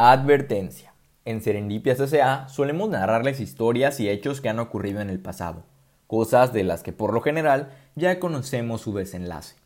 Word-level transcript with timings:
Advertencia. 0.00 0.94
En 1.24 1.42
Serendipias 1.42 1.98
S.A. 1.98 2.48
solemos 2.48 2.88
narrarles 2.88 3.40
historias 3.40 3.98
y 3.98 4.08
hechos 4.08 4.40
que 4.40 4.48
han 4.48 4.60
ocurrido 4.60 5.00
en 5.00 5.10
el 5.10 5.18
pasado, 5.18 5.64
cosas 6.06 6.52
de 6.52 6.62
las 6.62 6.84
que 6.84 6.92
por 6.92 7.12
lo 7.12 7.20
general 7.20 7.72
ya 7.96 8.20
conocemos 8.20 8.82
su 8.82 8.94
desenlace, 8.94 9.56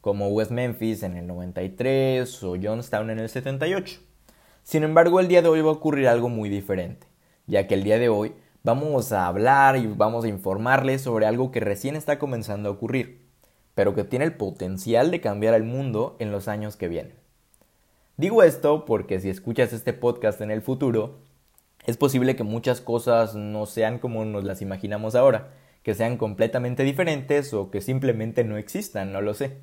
como 0.00 0.26
West 0.26 0.50
Memphis 0.50 1.04
en 1.04 1.16
el 1.16 1.28
93 1.28 2.42
o 2.42 2.56
Johnstown 2.60 3.10
en 3.10 3.20
el 3.20 3.28
78. 3.28 4.00
Sin 4.64 4.82
embargo, 4.82 5.20
el 5.20 5.28
día 5.28 5.40
de 5.40 5.50
hoy 5.50 5.60
va 5.60 5.68
a 5.68 5.74
ocurrir 5.74 6.08
algo 6.08 6.28
muy 6.28 6.48
diferente, 6.48 7.06
ya 7.46 7.68
que 7.68 7.74
el 7.74 7.84
día 7.84 8.00
de 8.00 8.08
hoy 8.08 8.34
vamos 8.64 9.12
a 9.12 9.28
hablar 9.28 9.76
y 9.76 9.86
vamos 9.86 10.24
a 10.24 10.28
informarles 10.28 11.02
sobre 11.02 11.26
algo 11.26 11.52
que 11.52 11.60
recién 11.60 11.94
está 11.94 12.18
comenzando 12.18 12.70
a 12.70 12.72
ocurrir, 12.72 13.24
pero 13.76 13.94
que 13.94 14.02
tiene 14.02 14.24
el 14.24 14.34
potencial 14.34 15.12
de 15.12 15.20
cambiar 15.20 15.54
el 15.54 15.62
mundo 15.62 16.16
en 16.18 16.32
los 16.32 16.48
años 16.48 16.74
que 16.74 16.88
vienen. 16.88 17.25
Digo 18.18 18.42
esto 18.42 18.86
porque 18.86 19.20
si 19.20 19.28
escuchas 19.28 19.74
este 19.74 19.92
podcast 19.92 20.40
en 20.40 20.50
el 20.50 20.62
futuro, 20.62 21.18
es 21.84 21.98
posible 21.98 22.34
que 22.34 22.44
muchas 22.44 22.80
cosas 22.80 23.34
no 23.34 23.66
sean 23.66 23.98
como 23.98 24.24
nos 24.24 24.42
las 24.42 24.62
imaginamos 24.62 25.14
ahora, 25.14 25.50
que 25.82 25.94
sean 25.94 26.16
completamente 26.16 26.82
diferentes 26.82 27.52
o 27.52 27.70
que 27.70 27.82
simplemente 27.82 28.42
no 28.42 28.56
existan, 28.56 29.12
no 29.12 29.20
lo 29.20 29.34
sé. 29.34 29.58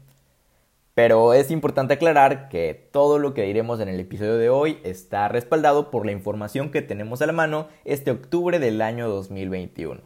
Pero 0.94 1.34
es 1.34 1.50
importante 1.50 1.96
aclarar 1.96 2.48
que 2.50 2.76
todo 2.92 3.18
lo 3.18 3.34
que 3.34 3.42
diremos 3.42 3.80
en 3.80 3.90
el 3.90 4.00
episodio 4.00 4.38
de 4.38 4.52
hoy 4.52 4.78
está 4.84 5.28
respaldado 5.30 5.90
por 5.90 6.06
la 6.06 6.12
información 6.12 6.70
que 6.70 6.84
tenemos 6.84 7.24
a 7.24 7.26
la 7.26 7.34
mano 7.34 7.70
este 7.86 8.12
octubre 8.12 8.60
del 8.60 8.84
año 8.84 9.10
2021. 9.10 10.02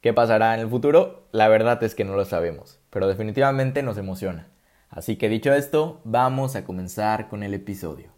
¿Qué 0.00 0.12
pasará 0.12 0.54
en 0.54 0.60
el 0.60 0.68
futuro? 0.68 1.28
La 1.30 1.46
verdad 1.46 1.80
es 1.84 1.94
que 1.94 2.04
no 2.04 2.16
lo 2.16 2.24
sabemos, 2.24 2.80
pero 2.90 3.06
definitivamente 3.06 3.84
nos 3.84 3.96
emociona. 3.96 4.48
Así 4.96 5.16
que 5.16 5.28
dicho 5.28 5.52
esto, 5.52 6.00
vamos 6.04 6.56
a 6.56 6.64
comenzar 6.64 7.28
con 7.28 7.42
el 7.42 7.52
episodio. 7.52 8.08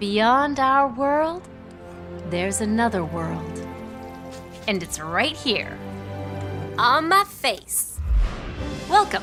Beyond 0.00 0.58
our 0.58 0.92
world, 0.98 1.42
there's 2.28 2.60
another 2.60 3.04
world. 3.04 3.40
And 4.66 4.82
it's 4.82 4.98
right 4.98 5.36
here, 5.36 5.78
on 6.76 7.08
my 7.08 7.22
face. 7.24 8.00
Welcome. 8.90 9.22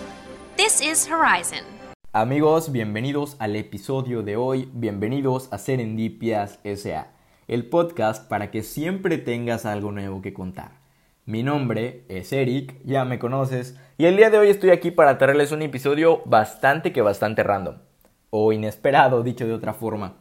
This 0.56 0.80
is 0.80 1.06
Horizon. 1.06 1.66
Amigos, 2.14 2.72
bienvenidos 2.72 3.36
al 3.40 3.58
episodio 3.58 4.23
de 4.23 4.38
hoy, 4.38 4.70
bienvenidos 4.72 5.50
a 5.52 5.58
Serendipias 5.58 6.59
SA, 6.64 7.08
el 7.50 7.66
podcast 7.66 8.25
para 8.30 8.52
que 8.52 8.64
siempre 8.64 9.18
tengas 9.18 9.66
algo 9.66 9.92
nuevo 9.92 10.22
que 10.22 10.31
contar. 10.31 10.80
Mi 11.25 11.44
nombre 11.44 12.03
es 12.09 12.34
Eric, 12.34 12.81
ya 12.84 13.06
me 13.06 13.20
conoces, 13.20 13.78
y 14.02 14.07
el 14.07 14.17
día 14.17 14.31
de 14.31 14.39
hoy 14.39 14.49
estoy 14.49 14.71
aquí 14.71 14.89
para 14.89 15.19
traerles 15.19 15.52
un 15.52 15.61
episodio 15.61 16.23
bastante 16.25 16.91
que 16.91 17.03
bastante 17.03 17.44
random, 17.44 17.75
o 18.31 18.52
inesperado, 18.52 19.21
dicho 19.21 19.45
de 19.45 19.53
otra 19.53 19.75
forma. 19.75 20.16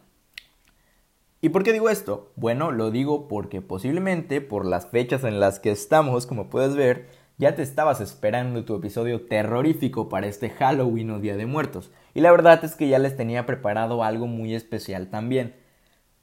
¿Y 1.40 1.48
por 1.48 1.62
qué 1.62 1.72
digo 1.72 1.88
esto? 1.88 2.30
Bueno, 2.36 2.72
lo 2.72 2.90
digo 2.90 3.26
porque 3.26 3.62
posiblemente 3.62 4.42
por 4.42 4.66
las 4.66 4.88
fechas 4.88 5.24
en 5.24 5.40
las 5.40 5.60
que 5.60 5.70
estamos, 5.70 6.26
como 6.26 6.50
puedes 6.50 6.76
ver, 6.76 7.08
ya 7.38 7.54
te 7.54 7.62
estabas 7.62 8.02
esperando 8.02 8.66
tu 8.66 8.76
episodio 8.76 9.22
terrorífico 9.22 10.10
para 10.10 10.26
este 10.26 10.50
Halloween 10.50 11.12
o 11.12 11.18
Día 11.18 11.38
de 11.38 11.46
Muertos, 11.46 11.90
y 12.12 12.20
la 12.20 12.32
verdad 12.32 12.62
es 12.62 12.76
que 12.76 12.86
ya 12.86 12.98
les 12.98 13.16
tenía 13.16 13.46
preparado 13.46 14.04
algo 14.04 14.26
muy 14.26 14.54
especial 14.54 15.08
también. 15.08 15.56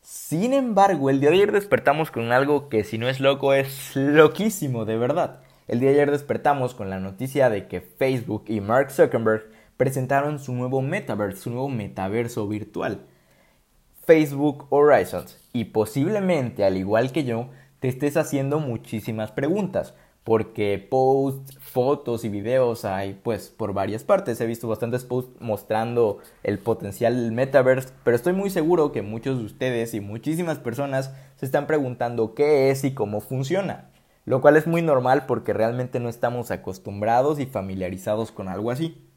Sin 0.01 0.53
embargo, 0.53 1.09
el 1.09 1.19
día 1.21 1.31
de 1.31 1.37
ayer 1.37 1.51
despertamos 1.51 2.11
con 2.11 2.31
algo 2.31 2.69
que 2.69 2.83
si 2.83 2.99
no 2.99 3.09
es 3.09 3.19
loco 3.19 3.55
es 3.55 3.95
loquísimo, 3.95 4.85
de 4.85 4.97
verdad. 4.97 5.46
El 5.67 5.81
día 5.81 5.89
de 5.89 5.95
ayer 5.95 6.11
despertamos 6.11 6.73
con 6.73 6.89
la 6.89 7.01
noticia 7.01 7.49
de 7.49 7.67
que 7.67 7.81
Facebook 7.81 8.45
y 8.47 8.61
Mark 8.61 8.89
Zuckerberg 8.89 9.43
presentaron 9.75 10.39
su 10.39 10.53
nuevo 10.53 10.81
metaverse, 10.81 11.41
su 11.41 11.49
nuevo 11.49 11.67
metaverso 11.67 12.47
virtual. 12.47 13.01
Facebook 14.05 14.67
Horizons. 14.69 15.37
Y 15.51 15.65
posiblemente, 15.65 16.63
al 16.63 16.77
igual 16.77 17.11
que 17.11 17.25
yo, 17.25 17.49
te 17.81 17.89
estés 17.89 18.15
haciendo 18.15 18.59
muchísimas 18.59 19.33
preguntas 19.33 19.93
porque 20.23 20.85
posts, 20.89 21.57
fotos 21.59 22.25
y 22.25 22.29
videos 22.29 22.83
hay 22.83 23.13
pues 23.21 23.49
por 23.49 23.73
varias 23.73 24.05
partes. 24.05 24.39
He 24.39 24.45
visto 24.45 24.69
bastantes 24.69 25.03
posts 25.03 25.31
mostrando 25.41 26.19
el 26.43 26.59
potencial 26.59 27.15
del 27.15 27.33
metaverse, 27.33 27.89
pero 28.05 28.15
estoy 28.15 28.33
muy 28.33 28.49
seguro 28.49 28.93
que 28.93 29.01
muchos 29.01 29.39
de 29.39 29.45
ustedes 29.45 29.93
y 29.93 29.99
muchísimas 29.99 30.59
personas 30.59 31.13
se 31.35 31.45
están 31.45 31.67
preguntando 31.67 32.35
qué 32.35 32.71
es 32.71 32.83
y 32.83 32.93
cómo 32.93 33.19
funciona. 33.19 33.86
Lo 34.27 34.41
cual 34.41 34.57
es 34.57 34.67
muy 34.67 34.81
normal 34.81 35.25
porque 35.25 35.53
realmente 35.53 36.01
no 36.01 36.09
estamos 36.09 36.51
acostumbrados 36.51 37.39
y 37.39 37.45
familiarizados 37.45 38.33
con 38.33 38.49
algo 38.49 38.71
así. 38.71 39.09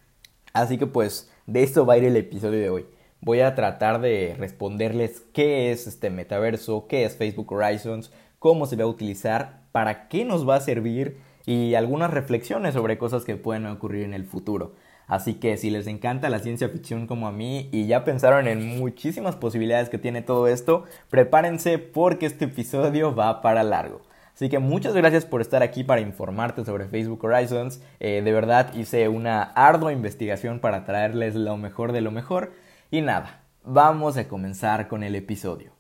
Así 0.53 0.79
que 0.79 0.87
pues 0.87 1.29
de 1.49 1.65
esto 1.65 1.85
va 1.85 1.95
a 1.95 1.99
ir 1.99 2.05
el 2.05 2.17
episodio 2.17 2.61
de 2.61 2.71
hoy. 2.71 2.87
Voy 3.21 3.41
a 3.41 3.57
tratar 3.57 4.01
de 4.01 4.37
responderles 4.39 5.25
qué 5.33 5.73
es 5.73 5.89
este 5.89 6.11
metaverso, 6.11 6.87
qué 6.87 7.05
es 7.05 7.17
Facebook 7.17 7.51
Horizons, 7.51 8.13
cómo 8.39 8.67
se 8.67 8.77
va 8.77 8.85
a 8.85 8.87
utilizar 8.87 9.63
para 9.73 10.07
qué 10.07 10.25
nos 10.25 10.49
va 10.49 10.55
a 10.55 10.61
servir 10.61 11.19
y 11.45 11.75
algunas 11.75 12.13
reflexiones 12.13 12.75
sobre 12.75 12.97
cosas 12.97 13.25
que 13.25 13.35
pueden 13.35 13.67
ocurrir 13.67 14.05
en 14.05 14.15
el 14.15 14.27
futuro. 14.27 14.77
Así 15.09 15.35
que 15.35 15.57
si 15.57 15.71
les 15.71 15.89
encanta 15.89 16.31
la 16.31 16.39
ciencia 16.39 16.69
ficción 16.69 17.09
como 17.09 17.27
a 17.27 17.33
mí 17.33 17.69
y 17.73 17.89
ya 17.89 18.05
pensaron 18.05 18.47
en 18.47 18.79
muchísimas 18.79 19.35
posibilidades 19.35 19.89
que 19.89 19.99
tiene 19.99 20.23
todo 20.23 20.47
esto, 20.47 20.85
prepárense 21.09 21.79
porque 21.79 22.27
este 22.27 22.45
episodio 22.45 23.13
va 23.13 23.43
para 23.43 23.65
largo. 23.65 24.03
Así 24.41 24.49
que 24.49 24.59
muchas 24.59 24.95
gracias 24.95 25.27
por 25.27 25.43
estar 25.43 25.63
aquí 25.63 25.85
para 25.85 26.01
informarte 26.01 26.65
sobre 26.65 26.89
Facebook 26.89 27.23
Horizons. 27.23 27.83
Eh, 27.99 28.23
de 28.25 28.33
verdad 28.33 28.73
hice 28.73 29.07
una 29.07 29.43
ardua 29.43 29.93
investigación 29.93 30.61
para 30.61 30.87
traerles 30.87 31.35
lo 31.35 31.59
mejor 31.59 31.93
de 31.93 32.01
lo 32.01 32.11
mejor. 32.11 32.55
Y 32.91 33.03
nada, 33.03 33.43
vamos 33.65 34.17
a 34.17 34.29
comenzar 34.29 34.89
con 34.89 35.03
el 35.03 35.15
episodio. 35.15 35.73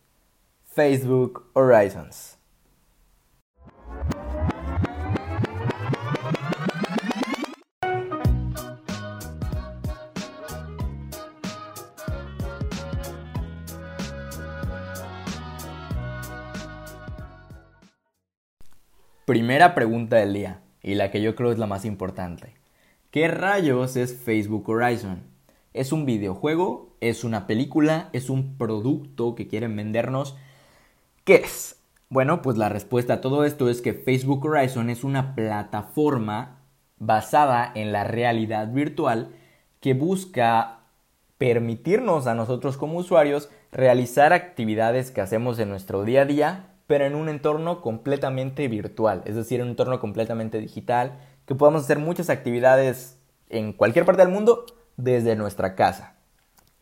Facebook 0.74 1.48
Horizons. 1.54 2.39
Primera 19.30 19.76
pregunta 19.76 20.16
del 20.16 20.32
día, 20.32 20.60
y 20.82 20.96
la 20.96 21.12
que 21.12 21.22
yo 21.22 21.36
creo 21.36 21.52
es 21.52 21.58
la 21.60 21.68
más 21.68 21.84
importante. 21.84 22.52
¿Qué 23.12 23.28
rayos 23.28 23.94
es 23.94 24.12
Facebook 24.12 24.68
Horizon? 24.68 25.22
¿Es 25.72 25.92
un 25.92 26.04
videojuego? 26.04 26.96
¿Es 27.00 27.22
una 27.22 27.46
película? 27.46 28.08
¿Es 28.12 28.28
un 28.28 28.58
producto 28.58 29.36
que 29.36 29.46
quieren 29.46 29.76
vendernos? 29.76 30.36
¿Qué 31.22 31.36
es? 31.36 31.80
Bueno, 32.08 32.42
pues 32.42 32.56
la 32.56 32.70
respuesta 32.70 33.14
a 33.14 33.20
todo 33.20 33.44
esto 33.44 33.70
es 33.70 33.80
que 33.80 33.94
Facebook 33.94 34.44
Horizon 34.44 34.90
es 34.90 35.04
una 35.04 35.36
plataforma 35.36 36.58
basada 36.98 37.70
en 37.76 37.92
la 37.92 38.02
realidad 38.02 38.72
virtual 38.72 39.28
que 39.78 39.94
busca 39.94 40.80
permitirnos 41.38 42.26
a 42.26 42.34
nosotros 42.34 42.76
como 42.76 42.98
usuarios 42.98 43.48
realizar 43.70 44.32
actividades 44.32 45.12
que 45.12 45.20
hacemos 45.20 45.60
en 45.60 45.68
nuestro 45.68 46.02
día 46.02 46.22
a 46.22 46.26
día 46.26 46.69
pero 46.90 47.06
en 47.06 47.14
un 47.14 47.28
entorno 47.28 47.82
completamente 47.82 48.66
virtual, 48.66 49.22
es 49.24 49.36
decir, 49.36 49.60
en 49.60 49.66
un 49.66 49.70
entorno 49.70 50.00
completamente 50.00 50.58
digital, 50.58 51.20
que 51.46 51.54
podamos 51.54 51.84
hacer 51.84 52.00
muchas 52.00 52.30
actividades 52.30 53.16
en 53.48 53.72
cualquier 53.72 54.04
parte 54.04 54.22
del 54.22 54.32
mundo 54.32 54.66
desde 54.96 55.36
nuestra 55.36 55.76
casa. 55.76 56.16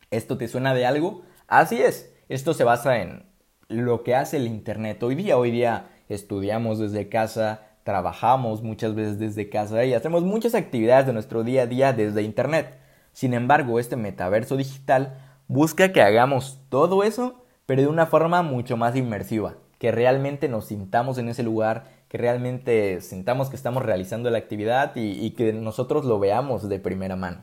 ¿Esto 0.09 0.35
te 0.35 0.47
suena 0.47 0.73
de 0.73 0.87
algo? 0.87 1.21
Así 1.47 1.79
es, 1.79 2.11
esto 2.27 2.55
se 2.55 2.63
basa 2.63 3.03
en 3.03 3.27
lo 3.67 4.01
que 4.01 4.15
hace 4.15 4.37
el 4.37 4.47
Internet 4.47 5.03
hoy 5.03 5.13
día. 5.13 5.37
Hoy 5.37 5.51
día 5.51 5.91
estudiamos 6.07 6.79
desde 6.79 7.07
casa, 7.07 7.67
trabajamos 7.83 8.63
muchas 8.63 8.95
veces 8.95 9.19
desde 9.19 9.47
casa 9.47 9.85
y 9.85 9.93
hacemos 9.93 10.23
muchas 10.23 10.55
actividades 10.55 11.05
de 11.05 11.13
nuestro 11.13 11.43
día 11.43 11.61
a 11.61 11.67
día 11.67 11.93
desde 11.93 12.23
Internet. 12.23 12.79
Sin 13.11 13.35
embargo, 13.35 13.79
este 13.79 13.95
metaverso 13.95 14.57
digital 14.57 15.19
busca 15.47 15.93
que 15.93 16.01
hagamos 16.01 16.63
todo 16.69 17.03
eso, 17.03 17.45
pero 17.67 17.83
de 17.83 17.87
una 17.87 18.07
forma 18.07 18.41
mucho 18.41 18.75
más 18.75 18.95
inmersiva 18.95 19.53
que 19.79 19.91
realmente 19.91 20.49
nos 20.49 20.65
sintamos 20.65 21.17
en 21.17 21.29
ese 21.29 21.41
lugar, 21.41 21.85
que 22.09 22.17
realmente 22.17 23.01
sintamos 23.01 23.49
que 23.49 23.55
estamos 23.55 23.83
realizando 23.83 24.29
la 24.29 24.37
actividad 24.37 24.91
y, 24.95 25.31
que 25.31 25.53
nosotros 25.53 26.05
lo 26.05 26.19
veamos 26.19 26.67
de 26.67 26.79
primera 26.79 27.15
mano. 27.15 27.41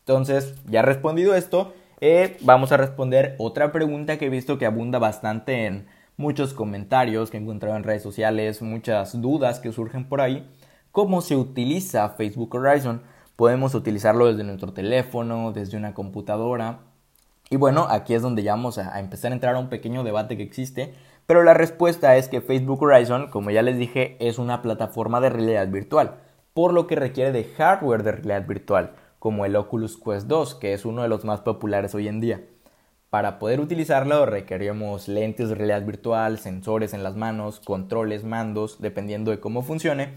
Entonces, 0.00 0.54
ya 0.66 0.82
respondido 0.82 1.34
esto, 1.34 1.72
eh, 2.00 2.36
vamos 2.42 2.72
a 2.72 2.76
responder 2.76 3.34
otra 3.38 3.72
pregunta 3.72 4.18
que 4.18 4.26
he 4.26 4.30
visto 4.30 4.58
que 4.58 4.66
abunda 4.66 4.98
bastante 4.98 5.66
en 5.66 5.86
muchos 6.16 6.52
comentarios 6.52 7.30
que 7.30 7.38
he 7.38 7.40
encontrado 7.40 7.76
en 7.76 7.84
redes 7.84 8.02
sociales, 8.02 8.60
muchas 8.60 9.20
dudas 9.20 9.58
que 9.58 9.72
surgen 9.72 10.08
por 10.08 10.20
ahí. 10.20 10.46
¿Cómo 10.92 11.22
se 11.22 11.36
utiliza 11.36 12.10
Facebook 12.10 12.54
Horizon? 12.54 13.02
Podemos 13.36 13.74
utilizarlo 13.74 14.26
desde 14.26 14.44
nuestro 14.44 14.72
teléfono, 14.72 15.52
desde 15.52 15.76
una 15.76 15.94
computadora. 15.94 16.80
Y 17.50 17.56
bueno, 17.56 17.86
aquí 17.88 18.14
es 18.14 18.20
donde 18.20 18.42
ya 18.42 18.52
vamos 18.52 18.78
a 18.78 18.98
empezar 18.98 19.30
a 19.30 19.34
entrar 19.34 19.54
a 19.54 19.58
un 19.58 19.68
pequeño 19.68 20.02
debate 20.04 20.36
que 20.36 20.42
existe 20.42 20.92
pero 21.28 21.42
la 21.42 21.52
respuesta 21.52 22.16
es 22.16 22.26
que 22.26 22.40
Facebook 22.40 22.82
Horizon, 22.82 23.28
como 23.28 23.50
ya 23.50 23.60
les 23.60 23.76
dije, 23.76 24.16
es 24.18 24.38
una 24.38 24.62
plataforma 24.62 25.20
de 25.20 25.28
realidad 25.28 25.68
virtual, 25.68 26.14
por 26.54 26.72
lo 26.72 26.86
que 26.86 26.96
requiere 26.96 27.32
de 27.32 27.44
hardware 27.44 28.02
de 28.02 28.12
realidad 28.12 28.46
virtual, 28.46 28.92
como 29.18 29.44
el 29.44 29.54
Oculus 29.54 29.98
Quest 29.98 30.26
2, 30.26 30.54
que 30.54 30.72
es 30.72 30.86
uno 30.86 31.02
de 31.02 31.08
los 31.08 31.26
más 31.26 31.40
populares 31.42 31.94
hoy 31.94 32.08
en 32.08 32.22
día. 32.22 32.40
Para 33.10 33.38
poder 33.38 33.60
utilizarlo 33.60 34.24
requerimos 34.24 35.06
lentes 35.06 35.50
de 35.50 35.54
realidad 35.54 35.84
virtual, 35.84 36.38
sensores 36.38 36.94
en 36.94 37.02
las 37.02 37.14
manos, 37.14 37.60
controles, 37.60 38.24
mandos, 38.24 38.80
dependiendo 38.80 39.30
de 39.30 39.38
cómo 39.38 39.60
funcione. 39.60 40.14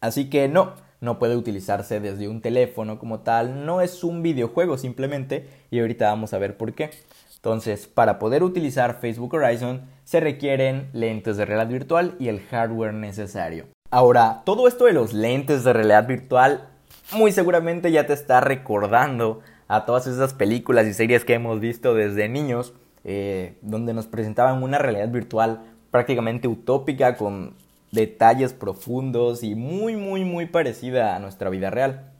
Así 0.00 0.30
que 0.30 0.48
no, 0.48 0.72
no 1.02 1.18
puede 1.18 1.36
utilizarse 1.36 2.00
desde 2.00 2.28
un 2.28 2.40
teléfono 2.40 2.98
como 2.98 3.20
tal, 3.20 3.66
no 3.66 3.82
es 3.82 4.02
un 4.02 4.22
videojuego 4.22 4.78
simplemente 4.78 5.46
y 5.70 5.80
ahorita 5.80 6.06
vamos 6.06 6.32
a 6.32 6.38
ver 6.38 6.56
por 6.56 6.72
qué. 6.72 6.88
Entonces, 7.34 7.86
para 7.86 8.18
poder 8.18 8.42
utilizar 8.42 8.98
Facebook 8.98 9.34
Horizon 9.34 9.94
se 10.06 10.20
requieren 10.20 10.88
lentes 10.92 11.36
de 11.36 11.44
realidad 11.44 11.68
virtual 11.68 12.14
y 12.20 12.28
el 12.28 12.40
hardware 12.40 12.94
necesario. 12.94 13.66
Ahora, 13.90 14.42
todo 14.44 14.68
esto 14.68 14.84
de 14.84 14.92
los 14.92 15.12
lentes 15.12 15.64
de 15.64 15.72
realidad 15.72 16.06
virtual 16.06 16.68
muy 17.12 17.32
seguramente 17.32 17.90
ya 17.90 18.06
te 18.06 18.12
está 18.12 18.40
recordando 18.40 19.40
a 19.68 19.84
todas 19.84 20.06
esas 20.06 20.32
películas 20.32 20.86
y 20.86 20.94
series 20.94 21.24
que 21.24 21.34
hemos 21.34 21.58
visto 21.58 21.94
desde 21.94 22.28
niños, 22.28 22.72
eh, 23.04 23.58
donde 23.62 23.94
nos 23.94 24.06
presentaban 24.06 24.62
una 24.62 24.78
realidad 24.78 25.08
virtual 25.08 25.62
prácticamente 25.90 26.46
utópica 26.46 27.16
con 27.16 27.54
detalles 27.90 28.52
profundos 28.52 29.42
y 29.42 29.56
muy 29.56 29.96
muy 29.96 30.24
muy 30.24 30.46
parecida 30.46 31.16
a 31.16 31.18
nuestra 31.18 31.50
vida 31.50 31.70
real. 31.70 32.12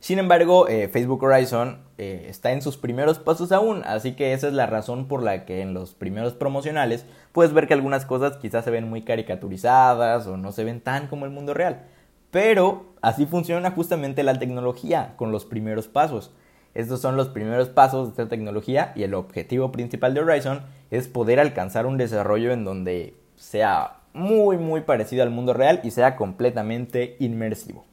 Sin 0.00 0.18
embargo, 0.18 0.68
eh, 0.68 0.88
Facebook 0.88 1.22
Horizon 1.24 1.78
eh, 1.98 2.26
está 2.28 2.52
en 2.52 2.62
sus 2.62 2.76
primeros 2.76 3.18
pasos 3.18 3.50
aún, 3.50 3.82
así 3.84 4.12
que 4.12 4.32
esa 4.34 4.48
es 4.48 4.52
la 4.52 4.66
razón 4.66 5.08
por 5.08 5.22
la 5.22 5.44
que 5.46 5.62
en 5.62 5.74
los 5.74 5.94
primeros 5.94 6.34
promocionales 6.34 7.06
puedes 7.32 7.52
ver 7.52 7.66
que 7.66 7.74
algunas 7.74 8.04
cosas 8.04 8.36
quizás 8.36 8.64
se 8.64 8.70
ven 8.70 8.88
muy 8.88 9.02
caricaturizadas 9.02 10.26
o 10.26 10.36
no 10.36 10.52
se 10.52 10.64
ven 10.64 10.80
tan 10.80 11.06
como 11.08 11.24
el 11.24 11.30
mundo 11.32 11.54
real. 11.54 11.86
Pero 12.30 12.84
así 13.00 13.26
funciona 13.26 13.70
justamente 13.70 14.22
la 14.22 14.38
tecnología 14.38 15.14
con 15.16 15.32
los 15.32 15.44
primeros 15.44 15.88
pasos. 15.88 16.32
Estos 16.74 17.00
son 17.00 17.16
los 17.16 17.28
primeros 17.28 17.70
pasos 17.70 18.08
de 18.08 18.10
esta 18.10 18.28
tecnología 18.28 18.92
y 18.94 19.02
el 19.02 19.14
objetivo 19.14 19.72
principal 19.72 20.12
de 20.12 20.20
Horizon 20.20 20.60
es 20.90 21.08
poder 21.08 21.40
alcanzar 21.40 21.86
un 21.86 21.96
desarrollo 21.96 22.52
en 22.52 22.64
donde 22.64 23.14
sea 23.36 24.00
muy 24.12 24.58
muy 24.58 24.82
parecido 24.82 25.22
al 25.22 25.30
mundo 25.30 25.54
real 25.54 25.80
y 25.82 25.90
sea 25.90 26.16
completamente 26.16 27.16
inmersivo. 27.18 27.86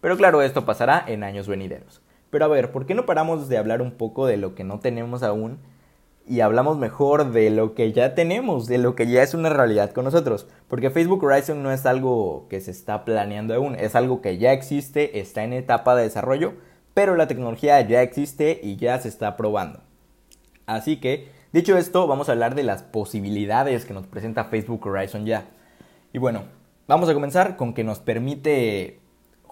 Pero 0.00 0.16
claro, 0.16 0.42
esto 0.42 0.64
pasará 0.64 1.04
en 1.06 1.24
años 1.24 1.48
venideros. 1.48 2.00
Pero 2.30 2.44
a 2.44 2.48
ver, 2.48 2.72
¿por 2.72 2.86
qué 2.86 2.94
no 2.94 3.06
paramos 3.06 3.48
de 3.48 3.58
hablar 3.58 3.82
un 3.82 3.92
poco 3.92 4.26
de 4.26 4.36
lo 4.36 4.54
que 4.54 4.64
no 4.64 4.80
tenemos 4.80 5.22
aún 5.22 5.58
y 6.26 6.40
hablamos 6.40 6.76
mejor 6.76 7.32
de 7.32 7.50
lo 7.50 7.74
que 7.74 7.92
ya 7.92 8.14
tenemos, 8.14 8.66
de 8.66 8.78
lo 8.78 8.94
que 8.94 9.06
ya 9.06 9.22
es 9.22 9.34
una 9.34 9.48
realidad 9.48 9.92
con 9.92 10.04
nosotros? 10.04 10.46
Porque 10.68 10.90
Facebook 10.90 11.24
Horizon 11.24 11.62
no 11.62 11.72
es 11.72 11.86
algo 11.86 12.46
que 12.50 12.60
se 12.60 12.70
está 12.70 13.04
planeando 13.04 13.54
aún, 13.54 13.74
es 13.74 13.94
algo 13.94 14.20
que 14.20 14.38
ya 14.38 14.52
existe, 14.52 15.20
está 15.20 15.42
en 15.42 15.54
etapa 15.54 15.96
de 15.96 16.02
desarrollo 16.02 16.52
pero 16.98 17.14
la 17.14 17.28
tecnología 17.28 17.80
ya 17.82 18.02
existe 18.02 18.58
y 18.60 18.74
ya 18.74 18.98
se 18.98 19.06
está 19.06 19.36
probando. 19.36 19.78
Así 20.66 20.96
que, 20.96 21.28
dicho 21.52 21.78
esto, 21.78 22.08
vamos 22.08 22.28
a 22.28 22.32
hablar 22.32 22.56
de 22.56 22.64
las 22.64 22.82
posibilidades 22.82 23.84
que 23.84 23.94
nos 23.94 24.08
presenta 24.08 24.46
Facebook 24.46 24.84
Horizon 24.84 25.24
ya. 25.24 25.46
Y 26.12 26.18
bueno, 26.18 26.46
vamos 26.88 27.08
a 27.08 27.14
comenzar 27.14 27.56
con 27.56 27.72
que 27.72 27.84
nos 27.84 28.00
permite 28.00 28.98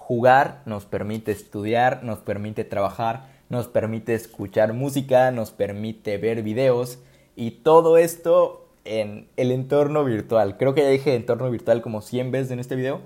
jugar, 0.06 0.62
nos 0.66 0.84
permite 0.84 1.32
estudiar, 1.32 2.04
nos 2.04 2.20
permite 2.20 2.62
trabajar, 2.62 3.26
nos 3.48 3.66
permite 3.66 4.14
escuchar 4.14 4.72
música, 4.72 5.32
nos 5.32 5.50
permite 5.50 6.16
ver 6.16 6.44
videos 6.44 7.00
y 7.34 7.50
todo 7.50 7.98
esto 7.98 8.68
en 8.84 9.26
el 9.36 9.50
entorno 9.50 10.04
virtual. 10.04 10.58
Creo 10.58 10.74
que 10.74 10.82
ya 10.82 10.90
dije 10.90 11.16
entorno 11.16 11.50
virtual 11.50 11.82
como 11.82 12.02
100 12.02 12.30
veces 12.30 12.52
en 12.52 12.60
este 12.60 12.76
video, 12.76 13.00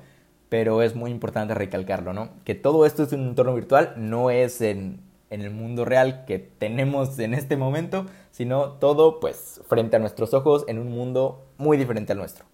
pero 0.50 0.82
es 0.82 0.94
muy 0.94 1.10
importante 1.10 1.54
recalcarlo, 1.54 2.12
¿no? 2.12 2.28
Que 2.44 2.54
todo 2.54 2.84
esto 2.84 3.04
es 3.04 3.14
un 3.14 3.28
entorno 3.28 3.54
virtual, 3.54 3.94
no 3.96 4.28
es 4.28 4.60
en, 4.60 5.00
en, 5.30 5.40
el 5.40 5.52
mundo 5.52 5.86
real 5.86 6.26
que 6.26 6.38
tenemos 6.38 7.18
en 7.18 7.32
este 7.32 7.56
momento, 7.56 8.04
sino 8.30 8.72
todo 8.72 9.20
pues 9.20 9.62
frente 9.70 9.96
a 9.96 10.00
nuestros 10.00 10.34
ojos 10.34 10.66
en 10.68 10.78
un 10.78 10.90
mundo 10.90 11.46
muy 11.56 11.78
diferente 11.78 12.12
al 12.12 12.18
nuestro. 12.18 12.44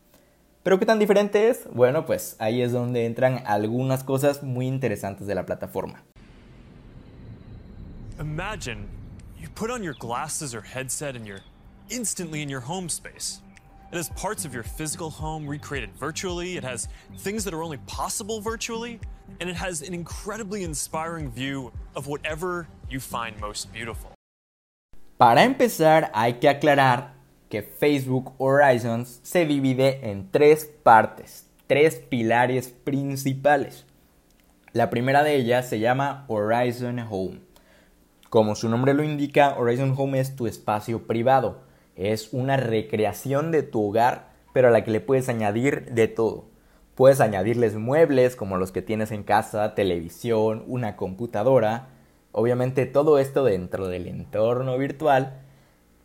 ¿Pero 0.66 0.80
qué 0.80 0.84
tan 0.84 0.98
diferente 0.98 1.48
es? 1.48 1.60
Bueno, 1.72 2.04
pues 2.06 2.34
ahí 2.40 2.60
es 2.60 2.72
donde 2.72 3.06
entran 3.06 3.44
algunas 3.46 4.02
cosas 4.02 4.42
muy 4.42 4.66
interesantes 4.66 5.28
de 5.28 5.36
la 5.36 5.46
plataforma. 5.46 6.02
Imagine 8.18 8.88
you 9.40 9.48
put 9.54 9.70
on 9.70 9.84
your 9.84 9.94
glasses 9.94 10.56
or 10.56 10.62
headset 10.62 11.14
and 11.14 11.24
you're 11.24 11.44
instantly 11.88 12.42
in 12.42 12.48
your 12.48 12.60
home 12.60 12.88
space. 12.88 13.40
It 13.92 13.96
has 13.96 14.08
parts 14.20 14.44
of 14.44 14.52
your 14.52 14.64
physical 14.64 15.08
home 15.08 15.48
recreated 15.48 15.90
virtually, 16.00 16.56
it 16.56 16.64
has 16.64 16.88
things 17.16 17.44
that 17.44 17.54
are 17.54 17.62
only 17.62 17.78
possible 17.86 18.40
virtually, 18.40 18.98
and 19.40 19.48
it 19.48 19.54
has 19.54 19.82
an 19.82 19.94
incredibly 19.94 20.64
inspiring 20.64 21.30
view 21.30 21.70
of 21.94 22.08
whatever 22.08 22.66
you 22.90 22.98
find 22.98 23.40
most 23.40 23.72
beautiful. 23.72 24.10
Para 25.16 25.44
empezar, 25.44 26.10
hay 26.12 26.40
que 26.40 26.48
aclarar 26.48 27.15
que 27.48 27.62
Facebook 27.62 28.34
Horizons 28.38 29.20
se 29.22 29.46
divide 29.46 30.10
en 30.10 30.30
tres 30.30 30.70
partes, 30.82 31.48
tres 31.66 31.96
pilares 31.96 32.68
principales. 32.68 33.86
La 34.72 34.90
primera 34.90 35.22
de 35.22 35.36
ellas 35.36 35.68
se 35.68 35.78
llama 35.78 36.24
Horizon 36.28 36.98
Home. 37.10 37.40
Como 38.28 38.54
su 38.54 38.68
nombre 38.68 38.94
lo 38.94 39.02
indica, 39.02 39.56
Horizon 39.56 39.94
Home 39.96 40.20
es 40.20 40.36
tu 40.36 40.46
espacio 40.46 41.06
privado 41.06 41.66
es 41.96 42.32
una 42.32 42.58
recreación 42.58 43.50
de 43.50 43.62
tu 43.62 43.88
hogar, 43.88 44.28
pero 44.52 44.68
a 44.68 44.70
la 44.70 44.84
que 44.84 44.90
le 44.90 45.00
puedes 45.00 45.28
añadir 45.28 45.92
de 45.92 46.08
todo. 46.08 46.44
Puedes 46.94 47.20
añadirles 47.20 47.74
muebles 47.74 48.36
como 48.36 48.58
los 48.58 48.70
que 48.70 48.82
tienes 48.82 49.10
en 49.10 49.22
casa, 49.22 49.74
televisión, 49.74 50.62
una 50.66 50.96
computadora, 50.96 51.88
obviamente 52.32 52.86
todo 52.86 53.18
esto 53.18 53.44
dentro 53.44 53.88
del 53.88 54.06
entorno 54.06 54.76
virtual, 54.78 55.40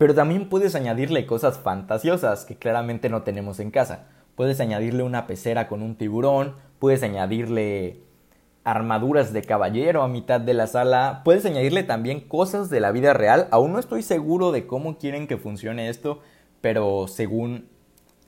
pero 0.01 0.15
también 0.15 0.49
puedes 0.49 0.73
añadirle 0.73 1.27
cosas 1.27 1.59
fantasiosas 1.59 2.43
que 2.43 2.55
claramente 2.55 3.07
no 3.07 3.21
tenemos 3.21 3.59
en 3.59 3.69
casa. 3.69 4.07
Puedes 4.33 4.59
añadirle 4.59 5.03
una 5.03 5.27
pecera 5.27 5.67
con 5.67 5.83
un 5.83 5.93
tiburón, 5.93 6.55
puedes 6.79 7.03
añadirle 7.03 7.99
armaduras 8.63 9.31
de 9.31 9.43
caballero 9.43 10.01
a 10.01 10.07
mitad 10.07 10.41
de 10.41 10.55
la 10.55 10.65
sala. 10.65 11.21
Puedes 11.23 11.45
añadirle 11.45 11.83
también 11.83 12.19
cosas 12.19 12.71
de 12.71 12.79
la 12.79 12.91
vida 12.91 13.13
real. 13.13 13.47
Aún 13.51 13.73
no 13.73 13.77
estoy 13.77 14.01
seguro 14.01 14.51
de 14.51 14.65
cómo 14.65 14.97
quieren 14.97 15.27
que 15.27 15.37
funcione 15.37 15.87
esto, 15.87 16.17
pero 16.61 17.07
según 17.07 17.67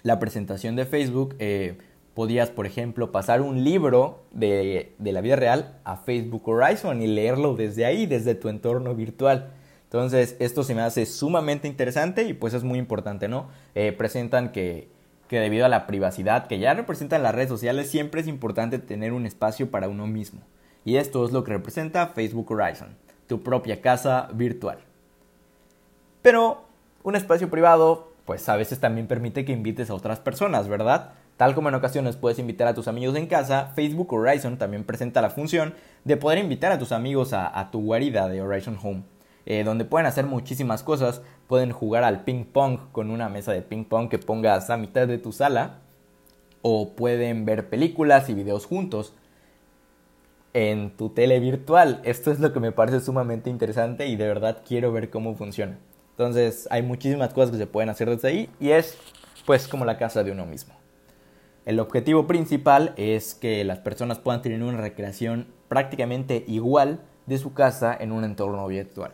la 0.03 0.19
presentación 0.19 0.75
de 0.75 0.85
Facebook, 0.85 1.35
eh, 1.39 1.79
podías, 2.13 2.51
por 2.51 2.67
ejemplo, 2.67 3.11
pasar 3.11 3.41
un 3.41 3.63
libro 3.63 4.25
de, 4.29 4.93
la 4.99 5.21
vida 5.21 5.37
real 5.37 5.79
a 5.85 5.97
Facebook 5.97 6.47
Horizon 6.47 7.01
y 7.01 7.07
leerlo 7.07 7.55
desde 7.55 7.87
ahí, 7.87 8.05
desde 8.05 8.35
tu 8.35 8.49
entorno 8.49 8.93
virtual. 8.93 9.53
Entonces, 9.93 10.35
esto 10.39 10.63
se 10.63 10.75
me 10.75 10.81
hace 10.81 11.05
sumamente 11.05 11.67
interesante 11.67 12.23
y 12.23 12.33
pues 12.33 12.53
es 12.53 12.63
muy 12.63 12.79
importante, 12.79 13.27
¿no? 13.27 13.47
Eh, 13.75 13.93
presentan 13.93 14.51
que 14.51 14.91
que 15.33 15.39
debido 15.39 15.65
a 15.65 15.69
la 15.69 15.87
privacidad 15.87 16.45
que 16.45 16.59
ya 16.59 16.75
representan 16.75 17.23
las 17.23 17.33
redes 17.33 17.49
sociales, 17.49 17.89
siempre 17.89 18.21
es 18.21 18.27
importante 18.27 18.77
tener 18.77 19.13
un 19.13 19.25
espacio 19.25 19.71
para 19.71 19.89
uno 19.89 20.05
mismo. 20.05 20.41
Y 20.85 20.97
esto 20.97 21.25
es 21.25 21.31
lo 21.31 21.43
que 21.43 21.53
representa 21.53 22.05
Facebook 22.07 22.51
Horizon, 22.51 22.95
tu 23.25 23.41
propia 23.41 23.81
casa 23.81 24.29
virtual. 24.33 24.77
Pero 26.21 26.65
un 27.01 27.15
espacio 27.15 27.49
privado, 27.49 28.11
pues 28.25 28.47
a 28.47 28.55
veces 28.55 28.79
también 28.79 29.07
permite 29.07 29.43
que 29.43 29.53
invites 29.53 29.89
a 29.89 29.95
otras 29.95 30.19
personas, 30.19 30.67
¿verdad? 30.67 31.13
Tal 31.37 31.55
como 31.55 31.69
en 31.69 31.75
ocasiones 31.75 32.15
puedes 32.15 32.37
invitar 32.37 32.67
a 32.67 32.75
tus 32.75 32.87
amigos 32.87 33.15
en 33.15 33.25
casa, 33.25 33.71
Facebook 33.75 34.13
Horizon 34.13 34.57
también 34.57 34.83
presenta 34.83 35.21
la 35.21 35.31
función 35.31 35.73
de 36.03 36.17
poder 36.17 36.37
invitar 36.37 36.71
a 36.71 36.77
tus 36.77 36.91
amigos 36.91 37.33
a, 37.33 37.59
a 37.59 37.71
tu 37.71 37.81
guarida 37.81 38.27
de 38.27 38.41
Horizon 38.41 38.77
Home. 38.83 39.03
Eh, 39.45 39.63
donde 39.63 39.85
pueden 39.85 40.07
hacer 40.07 40.25
muchísimas 40.25 40.83
cosas. 40.83 41.21
Pueden 41.47 41.71
jugar 41.71 42.03
al 42.03 42.23
ping 42.23 42.45
pong 42.45 42.79
con 42.91 43.11
una 43.11 43.29
mesa 43.29 43.51
de 43.51 43.61
ping 43.61 43.83
pong 43.85 44.09
que 44.09 44.19
pongas 44.19 44.69
a 44.69 44.77
mitad 44.77 45.07
de 45.07 45.17
tu 45.17 45.31
sala. 45.31 45.79
O 46.61 46.93
pueden 46.93 47.45
ver 47.45 47.69
películas 47.69 48.29
y 48.29 48.33
videos 48.33 48.65
juntos 48.65 49.13
en 50.53 50.91
tu 50.91 51.09
tele 51.09 51.39
virtual. 51.39 51.99
Esto 52.03 52.31
es 52.31 52.39
lo 52.39 52.53
que 52.53 52.59
me 52.59 52.71
parece 52.71 52.99
sumamente 52.99 53.49
interesante 53.49 54.07
y 54.07 54.15
de 54.15 54.27
verdad 54.27 54.61
quiero 54.65 54.91
ver 54.91 55.09
cómo 55.09 55.35
funciona. 55.35 55.77
Entonces 56.11 56.67
hay 56.71 56.83
muchísimas 56.83 57.33
cosas 57.33 57.51
que 57.51 57.57
se 57.57 57.67
pueden 57.67 57.89
hacer 57.89 58.09
desde 58.09 58.27
ahí 58.27 58.49
y 58.59 58.69
es 58.69 58.97
pues 59.45 59.67
como 59.67 59.83
la 59.83 59.97
casa 59.97 60.23
de 60.23 60.31
uno 60.31 60.45
mismo. 60.45 60.73
El 61.65 61.79
objetivo 61.79 62.27
principal 62.27 62.93
es 62.97 63.35
que 63.35 63.63
las 63.63 63.79
personas 63.79 64.19
puedan 64.19 64.41
tener 64.41 64.61
una 64.61 64.79
recreación 64.79 65.47
prácticamente 65.69 66.43
igual 66.47 66.99
de 67.25 67.37
su 67.37 67.53
casa 67.53 67.95
en 67.99 68.11
un 68.11 68.23
entorno 68.23 68.67
virtual. 68.67 69.11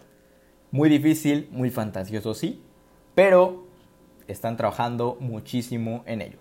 Muy 0.71 0.87
difícil, 0.87 1.49
muy 1.51 1.71
fantasioso, 1.71 2.35
sí, 2.35 2.61
pero 3.15 3.63
están 4.27 4.55
trabajando 4.55 5.17
muchísimo 5.19 6.03
en 6.05 6.21
ello. 6.21 6.37